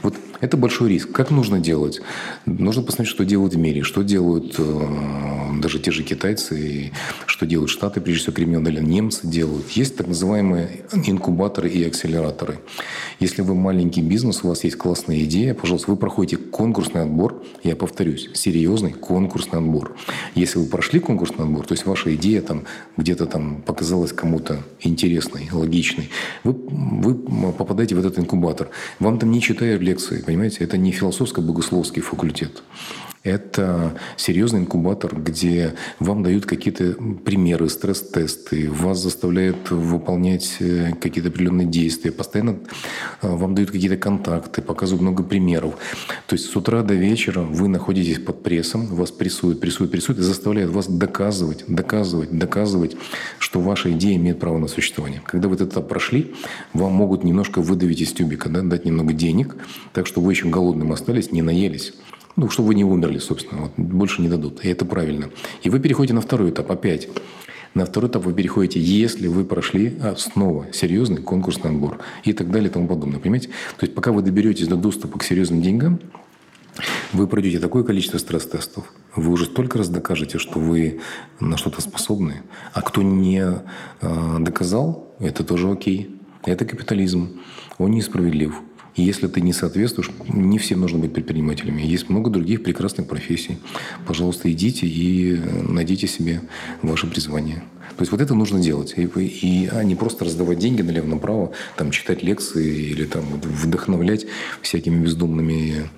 [0.04, 1.12] Вот это большой риск.
[1.12, 2.02] Как нужно делать?
[2.46, 6.92] Нужно посмотреть, что делают в мире, что делают э, даже те же китайцы,
[7.26, 9.70] что делают Штаты, прежде всего или немцы делают.
[9.72, 12.60] Есть так называемые инкубаторы и акселераторы.
[13.20, 17.76] Если вы маленький бизнес, у вас есть классная идея, пожалуйста, вы проходите конкурсный отбор, я
[17.76, 19.96] повторюсь, серьезный конкурсный отбор.
[20.36, 22.64] Если вы прошли конкурсный отбор, то есть ваша идея там
[22.98, 26.10] где-то там показалась кому-то интересной, логичной,
[26.44, 28.70] вы, вы попадаете в этот инкубатор.
[29.00, 30.64] Вам там не читают лекции, понимаете?
[30.64, 32.64] Это не философско-богословский факультет.
[33.24, 36.94] Это серьезный инкубатор, где вам дают какие-то
[37.26, 42.60] примеры, стресс-тесты, вас заставляют выполнять э, какие-то определенные действия, постоянно
[43.22, 45.76] э, вам дают какие-то контакты, показывают много примеров.
[46.28, 50.24] То есть с утра до вечера вы находитесь под прессом, вас прессуют, прессуют, прессуют и
[50.24, 52.96] заставляют вас доказывать, доказывать, доказывать,
[53.40, 55.22] что ваша идея имеет право на существование.
[55.26, 56.34] Когда вы этот этап прошли,
[56.74, 59.56] вам могут немножко выдавить из тюбика, да, дать немного денег,
[59.92, 61.94] так что вы еще голодным остались, не наелись
[62.38, 63.64] ну, чтобы вы не умерли, собственно.
[63.64, 64.64] Вот, больше не дадут.
[64.64, 65.30] И это правильно.
[65.64, 67.10] И вы переходите на второй этап опять.
[67.74, 72.52] На второй этап вы переходите, если вы прошли а, снова серьезный конкурсный отбор и так
[72.52, 73.20] далее и тому подобное.
[73.20, 73.50] Понимаете?
[73.78, 76.00] То есть пока вы доберетесь до доступа к серьезным деньгам,
[77.12, 81.00] вы пройдете такое количество стресс-тестов, вы уже столько раз докажете, что вы
[81.40, 82.44] на что-то способны.
[82.74, 83.44] А кто не
[84.02, 86.16] э, доказал, это тоже окей.
[86.46, 87.42] Это капитализм.
[87.80, 88.54] Он несправедлив.
[88.98, 91.84] И если ты не соответствуешь, не всем нужно быть предпринимателями.
[91.84, 93.60] Есть много других прекрасных профессий.
[94.06, 95.40] Пожалуйста, идите и
[95.70, 96.42] найдите себе
[96.82, 97.64] ваше призвание.
[97.96, 98.96] То есть вот это нужно делать.
[98.98, 104.26] И, и, а не просто раздавать деньги налево-направо, там, читать лекции или там, вдохновлять
[104.62, 105.90] всякими бездумными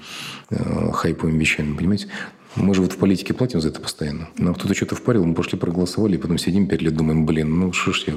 [0.49, 1.75] э, хайповыми вещами.
[1.75, 2.07] Понимаете?
[2.55, 4.27] Мы же вот в политике платим за это постоянно.
[4.37, 7.71] Нам кто-то что-то впарил, мы пошли проголосовали, и потом сидим пять лет, думаем, блин, ну
[7.73, 8.13] что ж я...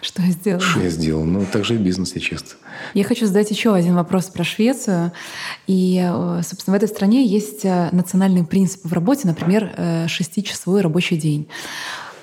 [0.00, 0.60] Что я сделал?
[0.60, 1.24] Что я сделал?
[1.24, 2.56] Ну, так же и в бизнесе часто.
[2.94, 5.12] Я хочу задать еще один вопрос про Швецию.
[5.66, 10.80] И, э, собственно, в этой стране есть э, национальный принцип в работе, например, э, шестичасовой
[10.80, 11.46] рабочий день.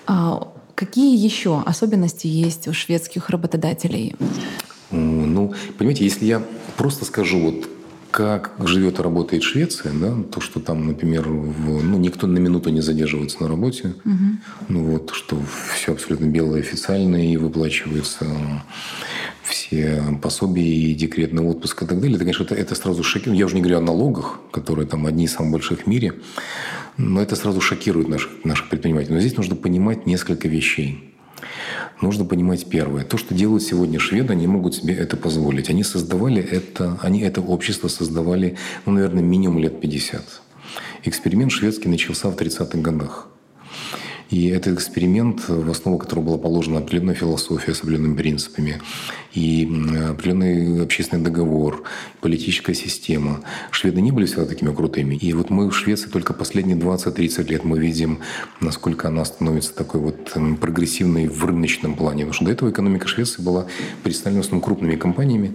[0.07, 4.15] А, какие еще особенности есть у шведских работодателей?
[4.89, 6.41] Ну, понимаете, если я
[6.75, 7.69] просто скажу вот
[8.11, 12.69] как живет и работает Швеция, да, то, что там, например, в, ну, никто на минуту
[12.69, 14.15] не задерживается на работе, угу.
[14.67, 15.41] ну вот, что
[15.73, 18.25] все абсолютно белое официально и выплачивается
[19.43, 23.39] все пособия и декретный отпуск и так далее, это, конечно, это, это сразу шокирует.
[23.39, 26.13] Я уже не говорю о налогах, которые там одни из самых больших в мире,
[26.97, 29.15] но это сразу шокирует наших, наших предпринимателей.
[29.15, 31.11] Но здесь нужно понимать несколько вещей
[32.01, 33.03] нужно понимать первое.
[33.03, 35.69] То, что делают сегодня шведы, они могут себе это позволить.
[35.69, 40.23] Они создавали это, они это общество создавали, ну, наверное, минимум лет 50.
[41.03, 43.27] Эксперимент шведский начался в 30-х годах.
[44.31, 48.81] И этот эксперимент, в основу которого была положена определенная философия с определенными принципами,
[49.33, 49.69] и
[50.09, 51.83] определенный общественный договор,
[52.21, 53.41] политическая система.
[53.71, 55.15] Шведы не были всегда такими крутыми.
[55.15, 58.19] И вот мы в Швеции только последние 20-30 лет мы видим,
[58.61, 62.23] насколько она становится такой вот прогрессивной в рыночном плане.
[62.23, 63.67] Потому что до этого экономика Швеции была
[64.03, 65.53] представлена в основном крупными компаниями,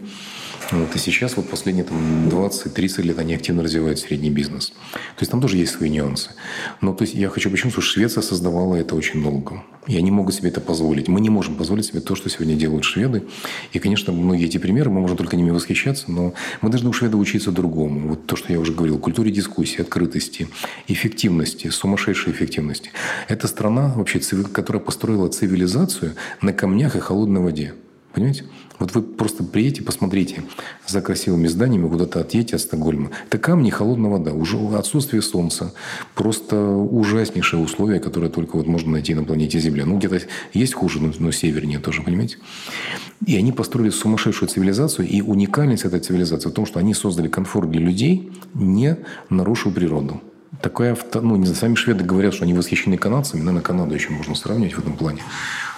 [0.73, 4.69] вот, и сейчас вот последние там, 20-30 лет они активно развивают средний бизнес.
[4.93, 6.31] То есть там тоже есть свои нюансы.
[6.81, 9.63] Но то есть я хочу почему, что Швеция создавала это очень долго.
[9.87, 11.07] И они могут себе это позволить.
[11.07, 13.23] Мы не можем позволить себе то, что сегодня делают шведы.
[13.73, 17.21] И, конечно, многие эти примеры, мы можем только ними восхищаться, но мы должны у шведов
[17.21, 18.09] учиться другому.
[18.09, 20.49] Вот то, что я уже говорил, культуре дискуссии, открытости,
[20.89, 22.91] эффективности, сумасшедшей эффективности.
[23.29, 24.19] Это страна, вообще,
[24.53, 27.75] которая построила цивилизацию на камнях и холодной воде.
[28.13, 28.45] Понимаете?
[28.79, 30.43] Вот вы просто приедете, посмотрите
[30.87, 33.11] за красивыми зданиями, куда-то отъедете от Стокгольма.
[33.27, 35.73] Это камни, холодная вода, уже отсутствие солнца.
[36.15, 39.87] Просто ужаснейшие условия, которые только вот можно найти на планете Земля.
[39.87, 40.21] Ну, где-то
[40.53, 42.39] есть хуже, но, но севернее тоже, понимаете?
[43.25, 45.09] И они построили сумасшедшую цивилизацию.
[45.09, 48.99] И уникальность этой цивилизации в том, что они создали комфорт для людей, не
[49.31, 50.21] нарушив природу.
[50.63, 51.21] Такое, авто...
[51.21, 54.75] ну, не знаю, сами шведы говорят, что они восхищены канадцами, наверное, Канаду еще можно сравнивать
[54.75, 55.23] в этом плане.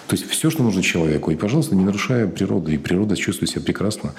[0.09, 1.31] То есть все, что нужно человеку.
[1.31, 2.73] И, пожалуйста, не нарушая природу.
[2.73, 4.15] И природа чувствует себя прекрасно.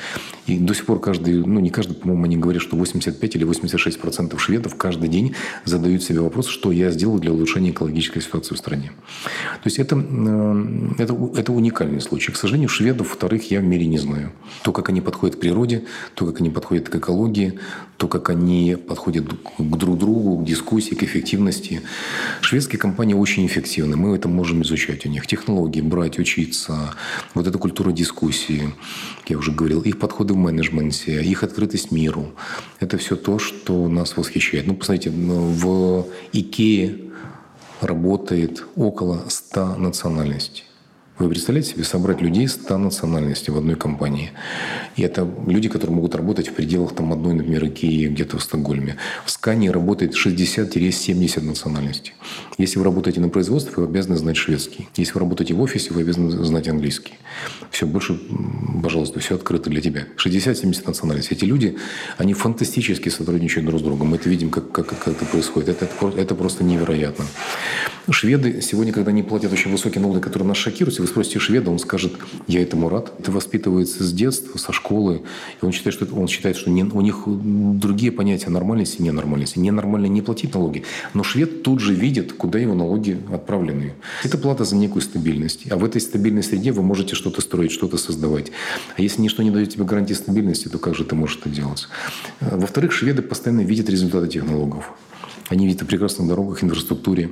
[0.45, 3.99] И до сих пор каждый, ну не каждый, по-моему, они говорят, что 85 или 86
[3.99, 5.35] процентов шведов каждый день
[5.65, 8.91] задают себе вопрос, что я сделал для улучшения экологической ситуации в стране.
[9.63, 12.31] То есть это, э, это, это уникальный случай.
[12.31, 14.31] К сожалению, шведов, вторых, я в мире не знаю.
[14.61, 17.59] То, как они подходят к природе, то, как они подходят к экологии,
[17.99, 21.81] то, как они подходят к друг другу, к дискуссии, к эффективности.
[22.39, 23.97] Шведские компании очень эффективны.
[23.97, 25.27] Мы это можем изучать у них.
[25.27, 26.95] Технологии, брать, учиться.
[27.33, 28.73] Вот эта культура дискуссии,
[29.27, 32.31] я уже говорил, их подходы в менеджменте, их открытость миру.
[32.79, 34.65] Это все то, что нас восхищает.
[34.65, 36.99] Ну, посмотрите, в Икее
[37.81, 40.68] работает около 100 национальностей.
[41.19, 44.31] Вы представляете себе собрать людей 100 национальностей в одной компании?
[44.95, 48.95] И это люди, которые могут работать в пределах там, одной, например, Икеи где-то в Стокгольме.
[49.25, 52.13] В Скане работает 60-70 национальностей.
[52.57, 54.87] Если вы работаете на производстве, вы обязаны знать шведский.
[54.95, 57.15] Если вы работаете в офисе, вы обязаны знать английский.
[57.69, 58.17] Все, больше,
[58.81, 60.05] пожалуйста, все открыто для тебя.
[60.15, 61.35] 60-70 национальностей.
[61.35, 61.77] Эти люди,
[62.17, 64.07] они фантастически сотрудничают друг с другом.
[64.07, 65.67] Мы это видим, как, как, как это происходит.
[65.67, 67.25] Это, это, это просто невероятно.
[68.09, 71.71] Шведы сегодня, когда они платят очень высокие налоги, которые нас шокируют, если вы спросите шведа,
[71.71, 72.13] он скажет,
[72.47, 73.13] я этому рад.
[73.19, 75.21] Это воспитывается с детства, со школы.
[75.61, 79.59] И он считает, что, он считает, что не, у них другие понятия нормальности и ненормальности.
[79.59, 80.83] Ненормально не платить налоги.
[81.13, 83.93] Но швед тут же видит, куда его налоги отправлены.
[84.23, 85.71] Это плата за некую стабильность.
[85.71, 88.51] А в этой стабильной среде вы можете что-то строить, что-то создавать.
[88.97, 91.87] А если ничто не дает тебе гарантии стабильности, то как же ты можешь это делать?
[92.41, 94.91] Во-вторых, шведы постоянно видят результаты этих налогов.
[95.49, 97.31] Они видят о прекрасных дорогах, инфраструктуре,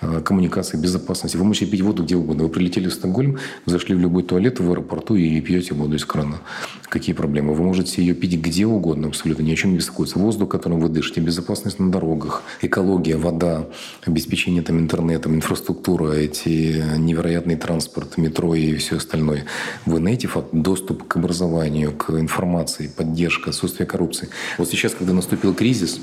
[0.00, 1.36] э, коммуникации, безопасности.
[1.36, 2.44] Вы можете пить воду где угодно.
[2.44, 6.40] Вы прилетели в Стокгольм, зашли в любой туалет в аэропорту и пьете воду из крана.
[6.88, 7.54] Какие проблемы?
[7.54, 10.18] Вы можете ее пить где угодно, абсолютно ни о чем не беспокоиться.
[10.18, 13.68] Воздух, которым вы дышите, безопасность на дорогах, экология, вода,
[14.04, 19.44] обеспечение там, интернетом, инфраструктура, эти невероятный транспорт, метро и все остальное.
[19.86, 24.28] Вы на эти факты доступ к образованию, к информации, поддержка, отсутствие коррупции.
[24.58, 26.00] Вот сейчас, когда наступил кризис,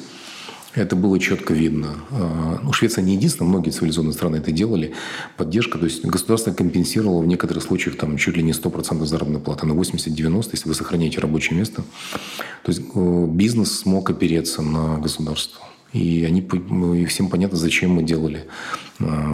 [0.81, 1.95] это было четко видно.
[2.11, 4.93] А, ну, Швеция не единственная, многие цивилизованные страны это делали.
[5.37, 9.65] Поддержка, то есть государство компенсировало в некоторых случаях там, чуть ли не 100% заработной платы,
[9.65, 11.83] на 80-90, если вы сохраняете рабочее место.
[12.63, 15.65] То есть э, бизнес смог опереться на государство.
[15.93, 18.45] И, они, ну, и всем понятно, зачем мы делали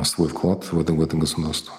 [0.03, 1.73] свой вклад в это, в это государство.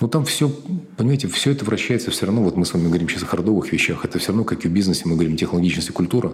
[0.00, 0.50] Но там все,
[0.96, 4.04] понимаете, все это вращается все равно, вот мы с вами говорим сейчас о хардовых вещах,
[4.04, 6.32] это все равно, как и в бизнесе, мы говорим технологичность и культура,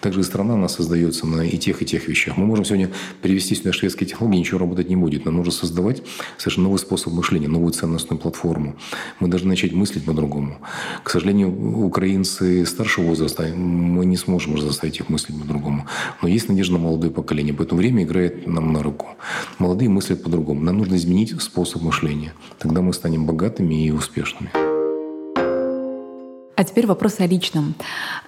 [0.00, 2.36] также и страна у нас создается на и тех, и тех вещах.
[2.36, 2.90] Мы можем сегодня
[3.20, 5.24] перевести сюда шведские технологии, ничего работать не будет.
[5.24, 6.02] Нам нужно создавать
[6.38, 8.76] совершенно новый способ мышления, новую ценностную платформу.
[9.20, 10.58] Мы должны начать мыслить по-другому.
[11.02, 15.86] К сожалению, украинцы старшего возраста, мы не сможем заставить их мыслить по-другому.
[16.20, 19.08] Но есть надежда на молодое поколение, поэтому время играет нам на руку.
[19.58, 20.62] Молодые мыслят по-другому.
[20.62, 22.32] Нам нужно изменить способ мышления.
[22.58, 24.50] Тогда мы станем богатыми и успешными.
[26.56, 27.74] А теперь вопрос о личном.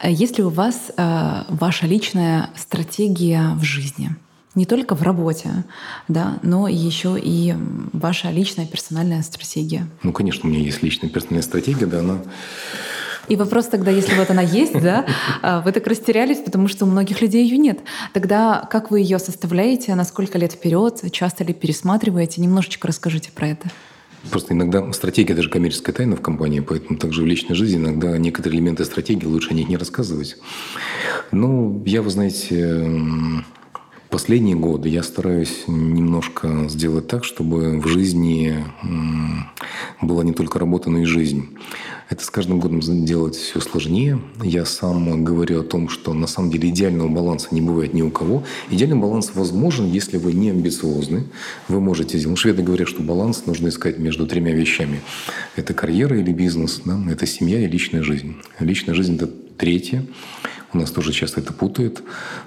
[0.02, 4.10] Есть ли у вас э, ваша личная стратегия в жизни?
[4.54, 5.64] Не только в работе,
[6.08, 7.54] да, но еще и
[7.92, 9.86] ваша личная персональная стратегия.
[10.02, 12.18] Ну, конечно, у меня есть личная персональная стратегия, да, она
[13.28, 15.06] и вопрос тогда, если вот она есть, да,
[15.42, 17.80] а, вы так растерялись, потому что у многих людей ее нет.
[18.12, 22.40] Тогда как вы ее составляете, на сколько лет вперед, часто ли пересматриваете?
[22.40, 23.70] Немножечко расскажите про это.
[24.30, 28.58] Просто иногда стратегия даже коммерческая тайна в компании, поэтому также в личной жизни иногда некоторые
[28.58, 30.36] элементы стратегии лучше о них не рассказывать.
[31.30, 33.04] Ну, я, вы знаете,
[34.14, 38.64] последние годы я стараюсь немножко сделать так, чтобы в жизни
[40.00, 41.48] была не только работа, но и жизнь.
[42.08, 44.20] Это с каждым годом делать все сложнее.
[44.40, 48.10] Я сам говорю о том, что на самом деле идеального баланса не бывает ни у
[48.12, 48.44] кого.
[48.70, 51.24] Идеальный баланс возможен, если вы не амбициозны.
[51.66, 52.34] Вы можете сделать.
[52.34, 55.00] Ну, шведы говорят, что баланс нужно искать между тремя вещами.
[55.56, 57.00] Это карьера или бизнес, да?
[57.10, 58.36] это семья и личная жизнь.
[58.60, 59.26] Личная жизнь– это
[59.58, 60.06] третье.
[60.74, 62.02] У нас тоже часто это путают.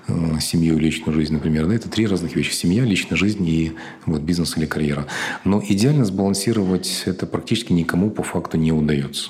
[0.07, 1.65] Э, семью и личную жизнь, например.
[1.65, 2.51] Да, это три разных вещи.
[2.51, 3.71] Семья, личная жизнь и
[4.05, 5.07] вот, бизнес или карьера.
[5.45, 9.29] Но идеально сбалансировать это практически никому по факту не удается.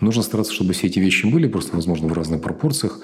[0.00, 3.00] Нужно стараться, чтобы все эти вещи были, просто, возможно, в разных пропорциях.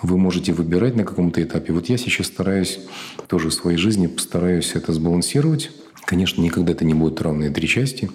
[0.00, 1.74] Вы можете выбирать на каком-то этапе.
[1.74, 2.80] Вот я сейчас стараюсь
[3.28, 5.70] тоже в своей жизни, постараюсь это сбалансировать.
[6.06, 8.10] Конечно, никогда это не будет равные три части,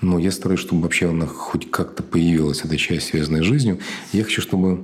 [0.00, 3.78] но я стараюсь, чтобы вообще она хоть как-то появилась, эта часть, связанная с жизнью.
[4.12, 4.82] Я хочу, чтобы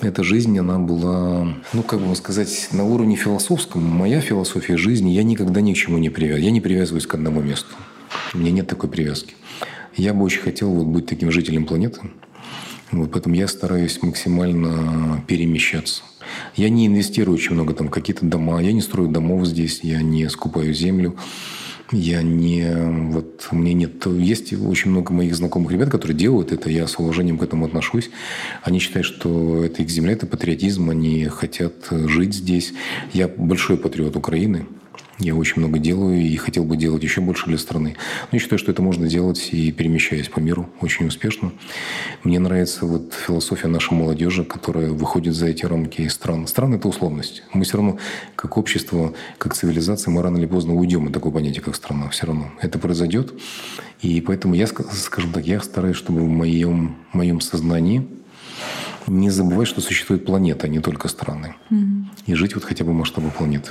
[0.00, 3.82] эта жизнь, она была, ну, как бы сказать, на уровне философском.
[3.82, 6.44] Моя философия жизни, я никогда ни к чему не привязываюсь.
[6.44, 7.74] Я не привязываюсь к одному месту.
[8.34, 9.34] У меня нет такой привязки.
[9.96, 12.00] Я бы очень хотел вот быть таким жителем планеты.
[12.92, 16.02] Вот поэтому я стараюсь максимально перемещаться.
[16.54, 20.28] Я не инвестирую очень много там какие-то дома, я не строю домов здесь, я не
[20.28, 21.16] скупаю землю.
[21.92, 22.66] Я не...
[23.10, 24.06] Вот у меня нет...
[24.06, 28.10] Есть очень много моих знакомых ребят, которые делают это, я с уважением к этому отношусь.
[28.62, 32.72] Они считают, что это их земля, это патриотизм, они хотят жить здесь.
[33.12, 34.66] Я большой патриот Украины.
[35.18, 37.96] Я очень много делаю и хотел бы делать еще больше для страны.
[38.30, 41.52] Но я считаю, что это можно делать и перемещаясь по миру очень успешно.
[42.22, 46.46] Мне нравится вот философия нашей молодежи, которая выходит за эти рамки стран.
[46.46, 47.42] Страны– это условность.
[47.54, 47.98] Мы все равно,
[48.34, 52.10] как общество, как цивилизация, мы рано или поздно уйдем от такого понятия, как страна.
[52.10, 53.32] Все равно это произойдет.
[54.02, 58.06] И поэтому я, скажем так, я стараюсь, чтобы в моем, в моем сознании
[59.06, 61.54] не забывать, что существует планета, а не только страны.
[61.70, 62.04] Mm-hmm.
[62.26, 63.70] И жить вот хотя бы масштабы планеты.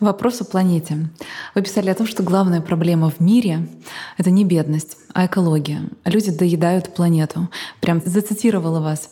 [0.00, 1.08] Вопрос о планете.
[1.54, 3.68] Вы писали о том, что главная проблема в мире—
[4.18, 5.82] это не бедность, а экология.
[6.04, 7.48] Люди доедают планету.
[7.80, 9.10] Прям зацитировала вас.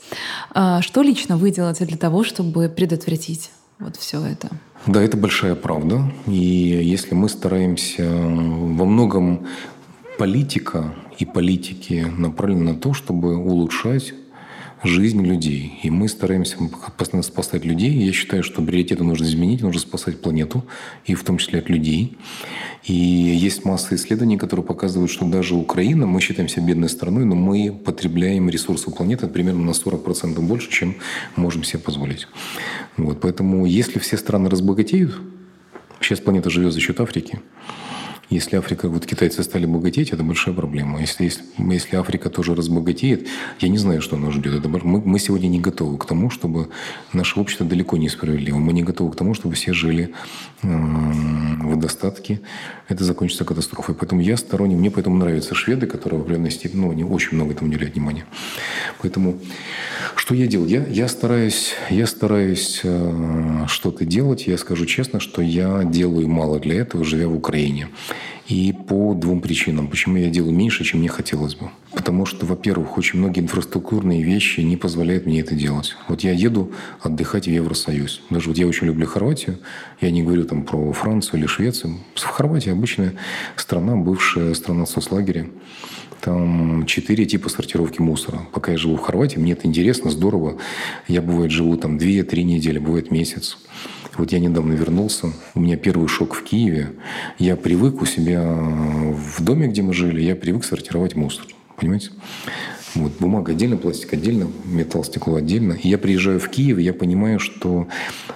[0.54, 4.48] А что лично вы делаете для того, чтобы предотвратить вот все это?
[4.86, 6.12] Да, это большая правда.
[6.26, 9.46] И если мы стараемся во многом
[10.18, 14.14] политика и политики направлены на то, чтобы улучшать
[14.86, 15.78] жизнь людей.
[15.82, 16.56] И мы стараемся
[16.96, 17.90] постоянно спасать людей.
[17.90, 20.64] Я считаю, что приоритеты нужно изменить, нужно спасать планету,
[21.04, 22.16] и в том числе от людей.
[22.84, 27.72] И есть масса исследований, которые показывают, что даже Украина, мы считаемся бедной страной, но мы
[27.72, 30.96] потребляем ресурсы планеты примерно на 40% больше, чем
[31.34, 32.28] можем себе позволить.
[32.96, 33.20] Вот.
[33.20, 35.18] Поэтому если все страны разбогатеют,
[36.00, 37.40] сейчас планета живет за счет Африки,
[38.28, 41.00] если Африка, вот китайцы стали богатеть, это большая проблема.
[41.00, 43.28] Если, если, если Африка тоже разбогатеет,
[43.60, 44.54] я не знаю, что нас ждет.
[44.54, 46.68] Это, мы, мы сегодня не готовы к тому, чтобы
[47.12, 48.56] наше общество далеко не справедливо.
[48.56, 50.12] Мы не готовы к тому, чтобы все жили
[50.62, 52.40] э, в достатке.
[52.88, 53.94] Это закончится катастрофой.
[53.94, 57.52] Поэтому я сторонник, мне поэтому нравятся шведы, которые в определенной степени, ну, они очень много
[57.52, 58.26] этому уделяют внимания.
[59.00, 59.38] Поэтому
[60.26, 60.68] что я делаю?
[60.68, 64.48] Я, я стараюсь, я стараюсь э, что-то делать.
[64.48, 67.90] Я скажу честно, что я делаю мало для этого, живя в Украине.
[68.48, 69.86] И по двум причинам.
[69.86, 71.70] Почему я делаю меньше, чем мне хотелось бы.
[71.92, 75.94] Потому что, во-первых, очень многие инфраструктурные вещи не позволяют мне это делать.
[76.08, 78.20] Вот я еду отдыхать в Евросоюз.
[78.28, 79.60] Даже вот я очень люблю Хорватию.
[80.00, 82.00] Я не говорю там про Францию или Швецию.
[82.16, 83.12] В Хорватии обычная
[83.54, 85.46] страна, бывшая страна соцлагеря.
[86.20, 88.42] Там четыре типа сортировки мусора.
[88.52, 90.58] Пока я живу в Хорватии, мне это интересно, здорово.
[91.08, 93.58] Я, бывает, живу там две-три недели, бывает месяц.
[94.16, 96.92] Вот я недавно вернулся, у меня первый шок в Киеве.
[97.38, 101.46] Я привык у себя в доме, где мы жили, я привык сортировать мусор.
[101.76, 102.10] Понимаете?
[102.94, 105.74] Вот, бумага отдельно, пластик отдельно, металл, стекло отдельно.
[105.74, 107.88] И я приезжаю в Киев, и я понимаю, что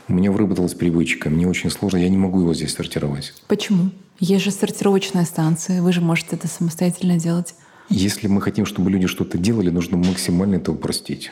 [0.07, 1.31] у меня выработалась привычка.
[1.31, 3.33] Мне очень сложно, я не могу его здесь сортировать.
[3.49, 3.91] Почему?
[4.19, 7.55] Есть же сортировочная станция, вы же можете это самостоятельно делать.
[7.91, 11.31] Если мы хотим, чтобы люди что-то делали, нужно максимально это упростить.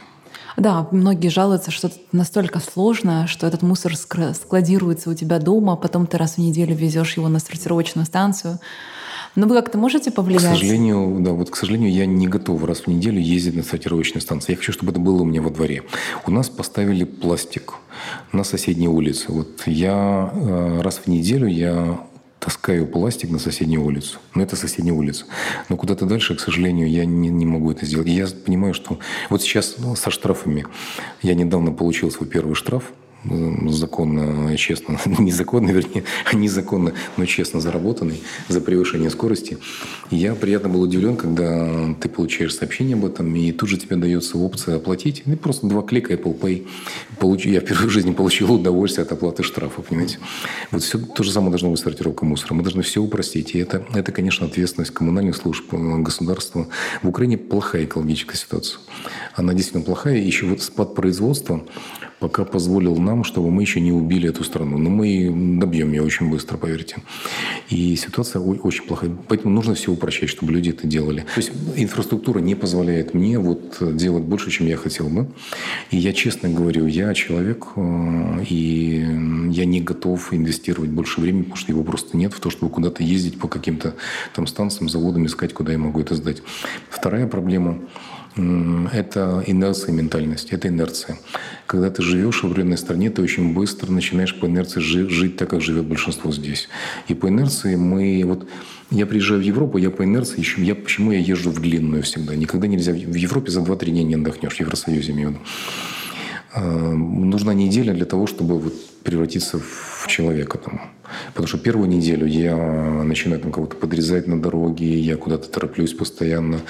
[0.56, 6.08] Да, многие жалуются, что это настолько сложно, что этот мусор складируется у тебя дома, потом
[6.08, 8.58] ты раз в неделю везешь его на сортировочную станцию.
[9.36, 10.42] Но вы как-то можете повлиять?
[10.42, 14.20] К сожалению, да, вот к сожалению, я не готов раз в неделю ездить на сортировочную
[14.20, 14.52] станцию.
[14.52, 15.84] Я хочу, чтобы это было у меня во дворе.
[16.26, 17.74] У нас поставили пластик
[18.32, 19.26] на соседней улице.
[19.28, 22.00] Вот я э, раз в неделю я
[22.38, 24.18] таскаю пластик на соседнюю улицу.
[24.34, 25.24] Но это соседняя улица.
[25.68, 28.08] Но куда-то дальше, к сожалению, я не, не могу это сделать.
[28.08, 28.98] я понимаю, что
[29.30, 30.66] вот сейчас ну, со штрафами.
[31.22, 32.92] Я недавно получил свой первый штраф
[33.24, 39.58] законно, честно, незаконно, вернее, незаконно, но честно заработанный за превышение скорости.
[40.10, 44.38] Я приятно был удивлен, когда ты получаешь сообщение об этом, и тут же тебе дается
[44.38, 45.22] опция оплатить.
[45.26, 46.66] И просто два клика Apple Pay.
[47.18, 47.46] Получ...
[47.46, 50.18] Я впервые в жизни получил удовольствие от оплаты штрафа, понимаете?
[50.70, 52.54] Вот все то же самое должно быть сортировка мусора.
[52.54, 53.54] Мы должны все упростить.
[53.54, 56.68] И это, это, конечно, ответственность коммунальных служб, э, государства.
[57.02, 58.80] В Украине плохая экологическая ситуация.
[59.34, 60.16] Она действительно плохая.
[60.16, 61.64] Еще вот спад производства
[62.20, 64.78] пока позволил нам, чтобы мы еще не убили эту страну.
[64.78, 66.96] Но мы добьем ее очень быстро, поверьте.
[67.70, 69.10] И ситуация очень плохая.
[69.28, 71.20] Поэтому нужно все упрощать, чтобы люди это делали.
[71.20, 75.28] То есть инфраструктура не позволяет мне вот делать больше, чем я хотел бы.
[75.90, 79.06] И я честно говорю, я человек, э, и
[79.50, 83.02] я не готов инвестировать больше времени, потому что его просто нет в то, чтобы куда-то
[83.02, 83.94] ездить по каким-то
[84.34, 86.42] там станциям, заводам, искать, куда я могу это сдать.
[86.90, 87.78] Вторая проблема
[88.92, 91.18] это инерция ментальность, это инерция.
[91.66, 95.50] Когда ты живешь в определенной стране, ты очень быстро начинаешь по инерции жить, жить так,
[95.50, 96.68] как живет большинство здесь.
[97.08, 98.22] И по инерции мы...
[98.24, 98.48] Вот
[98.90, 100.62] я приезжаю в Европу, я по инерции ищу...
[100.62, 102.34] Я, почему я езжу в длинную всегда?
[102.36, 102.92] Никогда нельзя...
[102.92, 105.40] В Европе за 2-3 дня не отдохнешь, в Евросоюзе имею в виду.
[106.52, 110.92] А, нужна неделя для того, чтобы вот превратиться в человека там.
[111.28, 112.54] Потому что первую неделю я
[113.02, 116.60] начинаю там кого-то подрезать на дороге, я куда-то тороплюсь постоянно,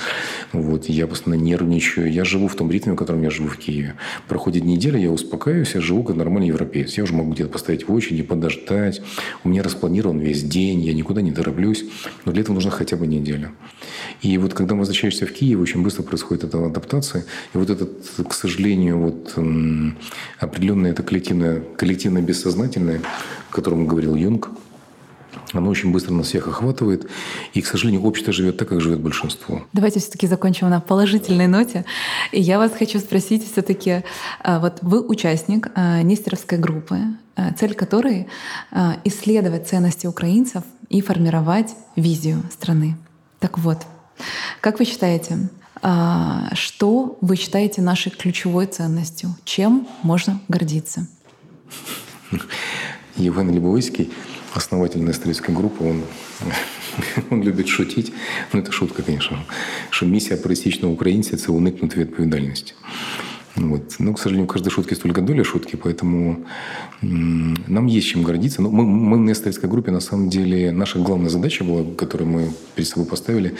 [0.53, 2.13] вот, я постоянно нервничаю.
[2.13, 3.95] Я живу в том ритме, в котором я живу в Киеве.
[4.29, 6.97] Проходит неделя, я успокаиваюсь, я живу как нормальный европеец.
[6.97, 9.03] Я уже могу где-то поставить в очереди, подождать.
[9.45, 11.85] У меня распланирован весь день, я никуда не тороплюсь.
[12.25, 13.51] Но для этого нужна хотя бы неделя.
[14.23, 17.25] И вот когда возвращаешься в Киев, очень быстро происходит эта адаптация.
[17.55, 17.91] И вот этот,
[18.29, 19.35] к сожалению, вот
[20.39, 23.01] определенное это коллективное, коллективное бессознательное,
[23.51, 24.51] о котором говорил Юнг,
[25.53, 27.09] оно очень быстро нас всех охватывает.
[27.55, 29.63] И, к сожалению, общество живет так, как живет большинство.
[29.73, 31.85] Давайте все-таки закончим на положительной ноте.
[32.33, 34.03] И я вас хочу спросить все-таки,
[34.43, 36.99] а, вот вы участник а, Нестеровской группы,
[37.37, 38.29] а, цель которой
[39.05, 42.97] исследовать ценности украинцев и формировать визию страны.
[43.39, 43.79] Так вот,
[44.61, 45.49] как вы считаете,
[46.55, 49.35] что вы считаете нашей ключевой ценностью?
[49.45, 51.07] Чем можно гордиться?
[53.18, 54.10] Євген Лебовицький,
[54.56, 56.02] основатель Несторівської групи, он,
[57.30, 58.14] он любить шутить.
[58.54, 59.40] Ну, это шутка, конечно.
[59.90, 62.74] Что миссия пересічного українця – це уникнути відповідальності.
[63.56, 64.00] Вот.
[64.00, 66.38] Но, к сожалению, в каждой шутке столько доля шутки, поэтому
[67.02, 68.62] нам есть чем гордиться.
[68.62, 72.52] Но мы, мы в Несторской группе, на самом деле, наша главная задача была, которую мы
[72.76, 73.54] перед собой поставили,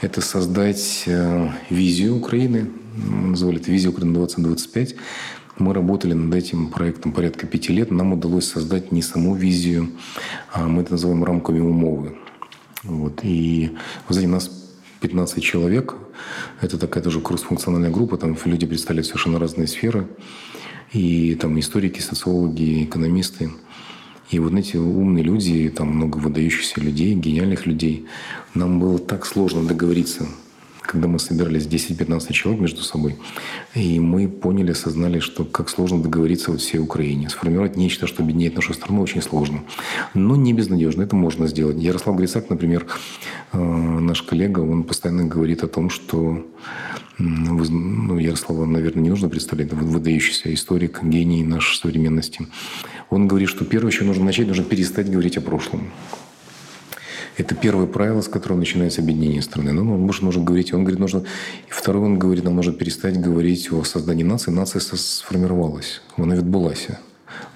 [0.00, 4.96] это создать э, визию Украины мы называли это «Визия Украины 2025».
[5.59, 7.89] мы работали над этим проектом порядка пяти лет.
[7.89, 9.89] Нам удалось создать не саму визию,
[10.51, 12.15] а мы это называем рамками умовы.
[12.83, 13.21] Вот.
[13.23, 13.71] И,
[14.07, 14.51] вы знаете, нас
[15.01, 15.95] 15 человек.
[16.61, 18.17] Это такая тоже курс-функциональная группа.
[18.17, 20.07] Там люди представляют совершенно разные сферы.
[20.93, 23.51] И там историки, социологи, экономисты.
[24.29, 28.05] И вот эти умные люди, там много выдающихся людей, гениальных людей.
[28.53, 30.27] Нам было так сложно договориться
[30.87, 33.17] когда мы собирались 10-15 человек между собой,
[33.75, 37.29] и мы поняли, осознали, что как сложно договориться вот всей Украине.
[37.29, 39.63] Сформировать нечто, что объединяет нашу страну, очень сложно.
[40.13, 41.77] Но не безнадежно, это можно сделать.
[41.77, 42.87] Ярослав Грицак, например,
[43.51, 46.45] э, наш коллега, он постоянно говорит о том, что
[47.19, 52.47] ну, Ярослава, наверное, не нужно представлять, выдающийся историк, гений нашей современности.
[53.09, 55.91] Он говорит, что первое, что нужно начать, нужно перестать говорить о прошлом.
[57.36, 59.72] Это первое правило, с которого начинается объединение страны.
[59.72, 61.18] Ну, может, нужно говорить, он говорит, нужно...
[61.68, 64.50] И второе, он говорит, нам нужно перестать говорить о создании нации.
[64.50, 66.98] Нация сформировалась, вона відбулася.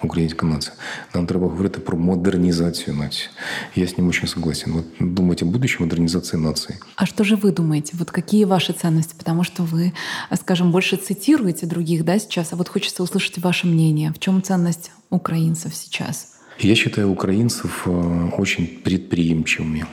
[0.03, 0.75] Українська нація.
[1.15, 3.29] Нам треба говорити про модернизацию нации.
[3.75, 4.73] Я с ним очень согласен.
[4.73, 6.79] Вот думать о будущем модернизации нации.
[6.97, 7.97] А что же вы думаете?
[7.99, 9.15] Вот какие ваши ценности?
[9.19, 9.93] Потому что вы,
[10.41, 14.13] скажем, больше цитируете других да, сейчас, а вот хочется услышать ваше мнение.
[14.13, 16.29] В чем ценность украинцев сейчас?
[16.62, 19.86] Я считаю украинцев э, очень предприимчивыми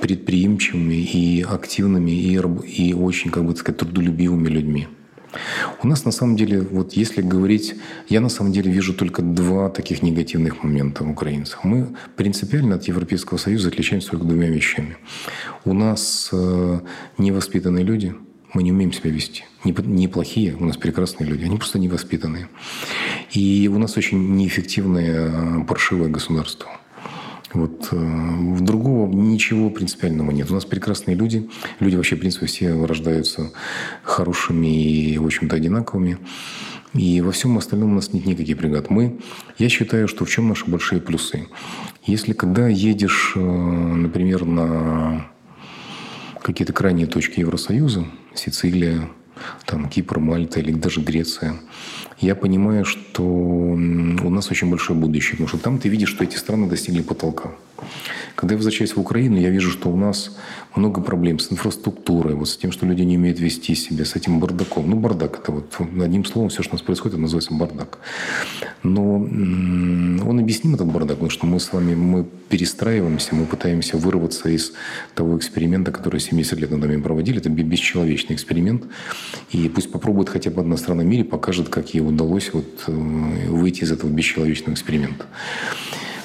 [0.00, 2.32] предприимчивыми и активными, и,
[2.88, 4.88] и очень, как бы сказать, трудолюбивыми людьми.
[5.82, 7.74] У нас на самом деле, вот если говорить,
[8.08, 11.64] я на самом деле вижу только два таких негативных момента в украинцах.
[11.64, 14.96] Мы принципиально от Европейского Союза отличаемся только двумя вещами.
[15.66, 16.80] У нас э,
[17.18, 18.14] невоспитанные люди–
[18.52, 19.44] мы не умеем себя вести.
[19.64, 22.48] Неплохие, у нас прекрасные люди, они просто невоспитанные.
[23.32, 26.68] И у нас очень неэффективное а, паршивое государство.
[27.52, 30.50] Вот э, в другого ничего принципиального нет.
[30.50, 31.48] У нас прекрасные люди.
[31.80, 33.50] Люди вообще, в принципе, все рождаются
[34.02, 36.18] хорошими и, в общем-то, одинаковыми.
[36.94, 38.90] И во всем остальном у нас нет никаких преград.
[38.90, 39.18] Мы,
[39.58, 41.48] я считаю, что в чем наши большие плюсы.
[42.04, 45.30] Если когда едешь, э, например, на
[46.40, 49.08] какие-то крайние точки Евросоюза, Сицилия,
[49.66, 51.56] там Кипр, Мальта или даже Греция,
[52.18, 56.36] я понимаю, что у нас очень большое будущее, потому что там ты видишь, что эти
[56.36, 57.52] страны достигли потолка.
[58.34, 60.36] Когда я возвращаюсь в Украину, я вижу, что у нас
[60.76, 64.40] много проблем с инфраструктурой, вот с тем, что люди не умеют вести себя, с этим
[64.40, 64.88] бардаком.
[64.88, 67.98] Ну, бардак– это вот одним словом все, что у нас происходит, это называется бардак.
[68.82, 74.48] Но он объясним, этот бардак, потому что мы с вами мы перестраиваемся, мы пытаемся вырваться
[74.48, 74.72] из
[75.14, 77.38] того эксперимента, который 70 лет над нами проводили.
[77.38, 78.84] Это бесчеловечный эксперимент.
[79.50, 82.92] И пусть попробует хотя бы одна страна в мире, покажет, как ей удалось вот э,
[83.48, 85.26] выйти из этого бесчеловечного эксперимента.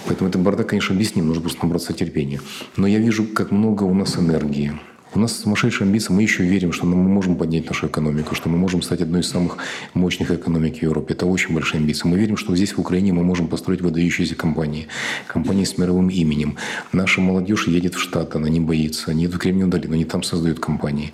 [0.08, 2.42] Поэтому этот бардак, конечно, объясним, нужно просто набраться терпения.
[2.78, 4.74] Но я вижу, как много у нас энергии,
[5.16, 6.12] у нас сумасшедшие амбиции.
[6.12, 9.30] Мы еще верим, что мы можем поднять нашу экономику, что мы можем стать одной из
[9.30, 9.58] самых
[9.94, 11.14] мощных экономик в Европе.
[11.14, 12.08] Это очень большие амбиции.
[12.08, 14.88] Мы верим, что здесь, в Украине, мы можем построить выдающиеся компании.
[15.28, 16.58] Компании с мировым именем.
[16.92, 19.12] Наша молодежь едет в Штаты, она не боится.
[19.12, 21.14] Они едут в Кремниевую долину, они там создают компании.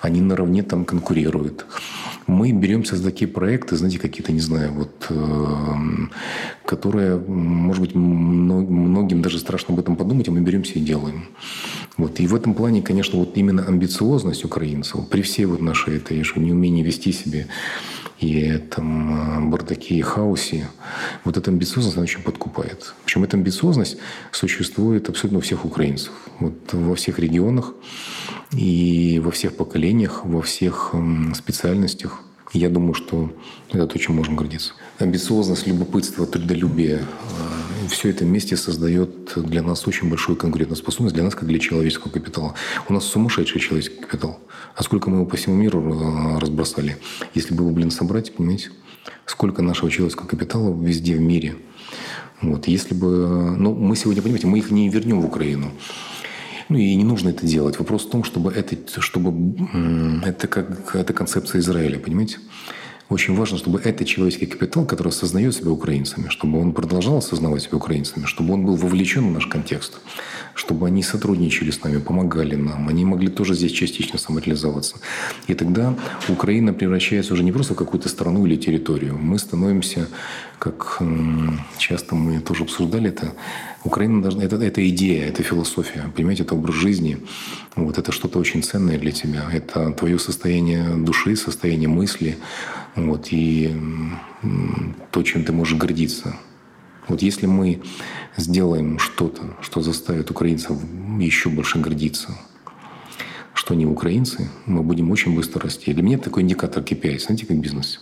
[0.00, 1.66] Они наравне там конкурируют.
[2.30, 5.14] Мы беремся за такие проекты, знаете, какие-то, не знаю, вот, э,
[6.64, 11.24] которые, может быть, многим даже страшно об этом подумать, а мы беремся и делаем.
[11.96, 12.20] Вот.
[12.20, 16.84] И в этом плане, конечно, вот именно амбициозность украинцев, при всей вот нашей этой неумении
[16.84, 17.46] вести себя
[18.20, 20.68] и там э, бардаке и хаосе,
[21.24, 22.94] вот эта амбициозность, она очень подкупает.
[23.04, 23.96] Причем эта амбициозность
[24.30, 26.12] существует абсолютно у всех украинцев.
[26.38, 27.74] Вот во всех регионах
[28.52, 30.94] и во всех поколениях, во всех
[31.34, 32.20] специальностях.
[32.52, 33.30] Я думаю, что
[33.70, 34.72] это то, чем можем гордиться.
[34.98, 41.34] Амбициозность, любопытство, трудолюбие э,– все это вместе создает для нас очень большую конкурентоспособность, для нас,
[41.34, 42.54] как для человеческого капитала.
[42.88, 44.40] У нас сумасшедший человеческий капитал.
[44.74, 46.98] А сколько мы его по всему миру э, разбросали?
[47.34, 48.70] Если бы его, блин, собрать, понимаете,
[49.26, 51.56] сколько нашего человеческого капитала везде в мире.
[52.40, 52.66] Вот.
[52.68, 53.54] Если бы...
[53.58, 55.70] Ну, мы сегодня, понимаете, мы их не вернем в Украину.
[56.70, 57.78] Ну и не нужно это делать.
[57.78, 59.54] Вопрос в том, чтобы это, чтобы
[60.24, 62.38] это как это концепция Израиля, понимаете?
[63.10, 67.76] Очень важно, чтобы этот человеческий капитал, который осознает себя украинцами, чтобы он продолжал осознавать себя
[67.76, 69.98] украинцами, чтобы он был вовлечен в наш контекст,
[70.54, 74.96] чтобы они сотрудничали с нами, помогали нам, они могли тоже здесь частично самореализоваться.
[75.48, 75.96] И тогда
[76.28, 79.18] Украина превращается уже не просто в какую-то страну или территорию.
[79.18, 80.06] Мы становимся,
[80.60, 81.02] как
[81.78, 83.32] часто мы тоже обсуждали это,
[83.82, 84.44] Украина должна...
[84.44, 87.18] Это, это идея, это философия, понимаете, это образ жизни.
[87.76, 89.50] Вот это что-то очень ценное для тебя.
[89.52, 92.36] Это твое состояние души, состояние мысли.
[92.96, 93.74] Вот, и
[95.10, 96.36] то, чем ты можешь гордиться.
[97.08, 97.82] Вот если мы
[98.36, 100.76] сделаем что-то, что заставит украинцев
[101.18, 102.36] еще больше гордиться,
[103.54, 105.92] что они украинцы, мы будем очень быстро расти.
[105.92, 108.00] Для меня такой индикатор KPI, знаете, как бизнес.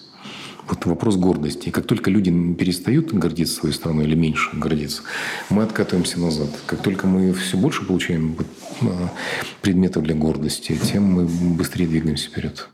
[0.69, 1.71] Вот вопрос гордости.
[1.71, 5.03] Как только люди перестают гордиться своей страной или меньше гордиться,
[5.49, 6.51] мы откатываемся назад.
[6.67, 8.37] Как только мы все больше получаем
[8.83, 9.11] а,
[9.63, 12.69] предметов для гордости, тем мы быстрее двигаемся вперед.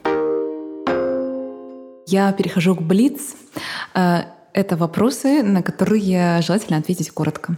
[2.07, 3.35] Я перехожу к Блиц.
[3.95, 7.57] Э, это вопросы, на которые желательно ответить коротко.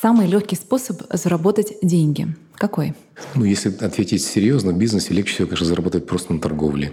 [0.00, 2.28] Самый легкий способ заработать деньги
[2.62, 2.94] какой?
[3.34, 6.92] Ну, если ответить серьезно, в бизнесе легче всего, конечно, заработать просто на торговле.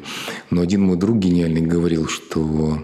[0.50, 2.84] Но один мой друг гениальный говорил, что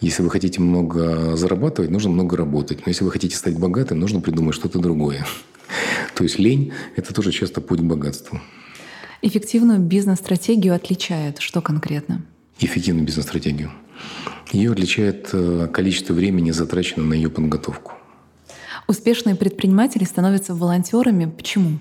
[0.00, 2.86] если вы хотите много зарабатывать, нужно много работать.
[2.86, 5.26] Но если вы хотите стать богатым, нужно придумать что-то другое.
[6.14, 8.40] То есть лень– это тоже часто путь к богатству.
[9.20, 12.22] Эффективную бизнес-стратегию отличает что конкретно?
[12.64, 13.72] Эффективную бизнес-стратегию.
[14.52, 17.92] Ее отличает э, количество времени, затраченное на ее подготовку.
[18.86, 21.26] Успешные предприниматели становятся волонтерами.
[21.26, 21.78] Почему?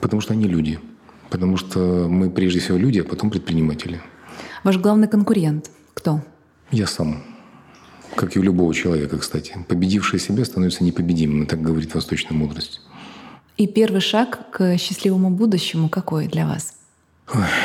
[0.00, 0.80] Потому что они люди.
[1.30, 4.00] Потому что мы прежде всего люди, а потом предприниматели.
[4.64, 6.22] Ваш главный конкурент кто?
[6.70, 7.22] Я сам.
[8.14, 9.64] Как и у любого человека, кстати.
[9.68, 12.80] Победивший себя становится непобедимым, так говорит восточная мудрость.
[13.56, 16.75] И первый шаг к счастливому будущему какой для вас?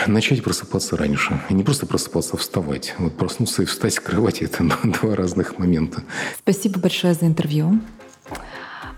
[0.08, 1.40] Начать просыпаться раньше.
[1.50, 2.96] И не просто просыпаться, а вставать.
[2.98, 6.04] Вот проснуться и встать с кровати– это два разных момента.
[6.40, 7.80] Спасибо большое за интервью.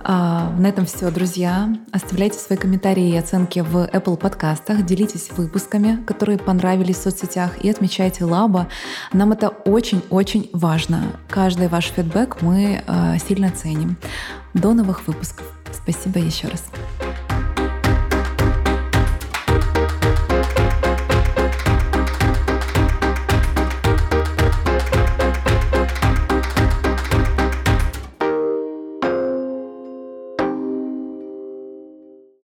[0.05, 1.73] А, на этом все, друзья.
[1.91, 7.69] Оставляйте свои комментарии и оценки в Apple подкастах, делитесь выпусками, которые понравились в соцсетях, и
[7.69, 8.67] отмечайте Лаба.
[9.13, 11.03] Нам это очень-очень важно.
[11.29, 13.97] Каждый ваш фидбэк мы а, сильно ценим.
[14.53, 15.45] До новых выпусков.
[15.71, 16.63] Спасибо еще раз.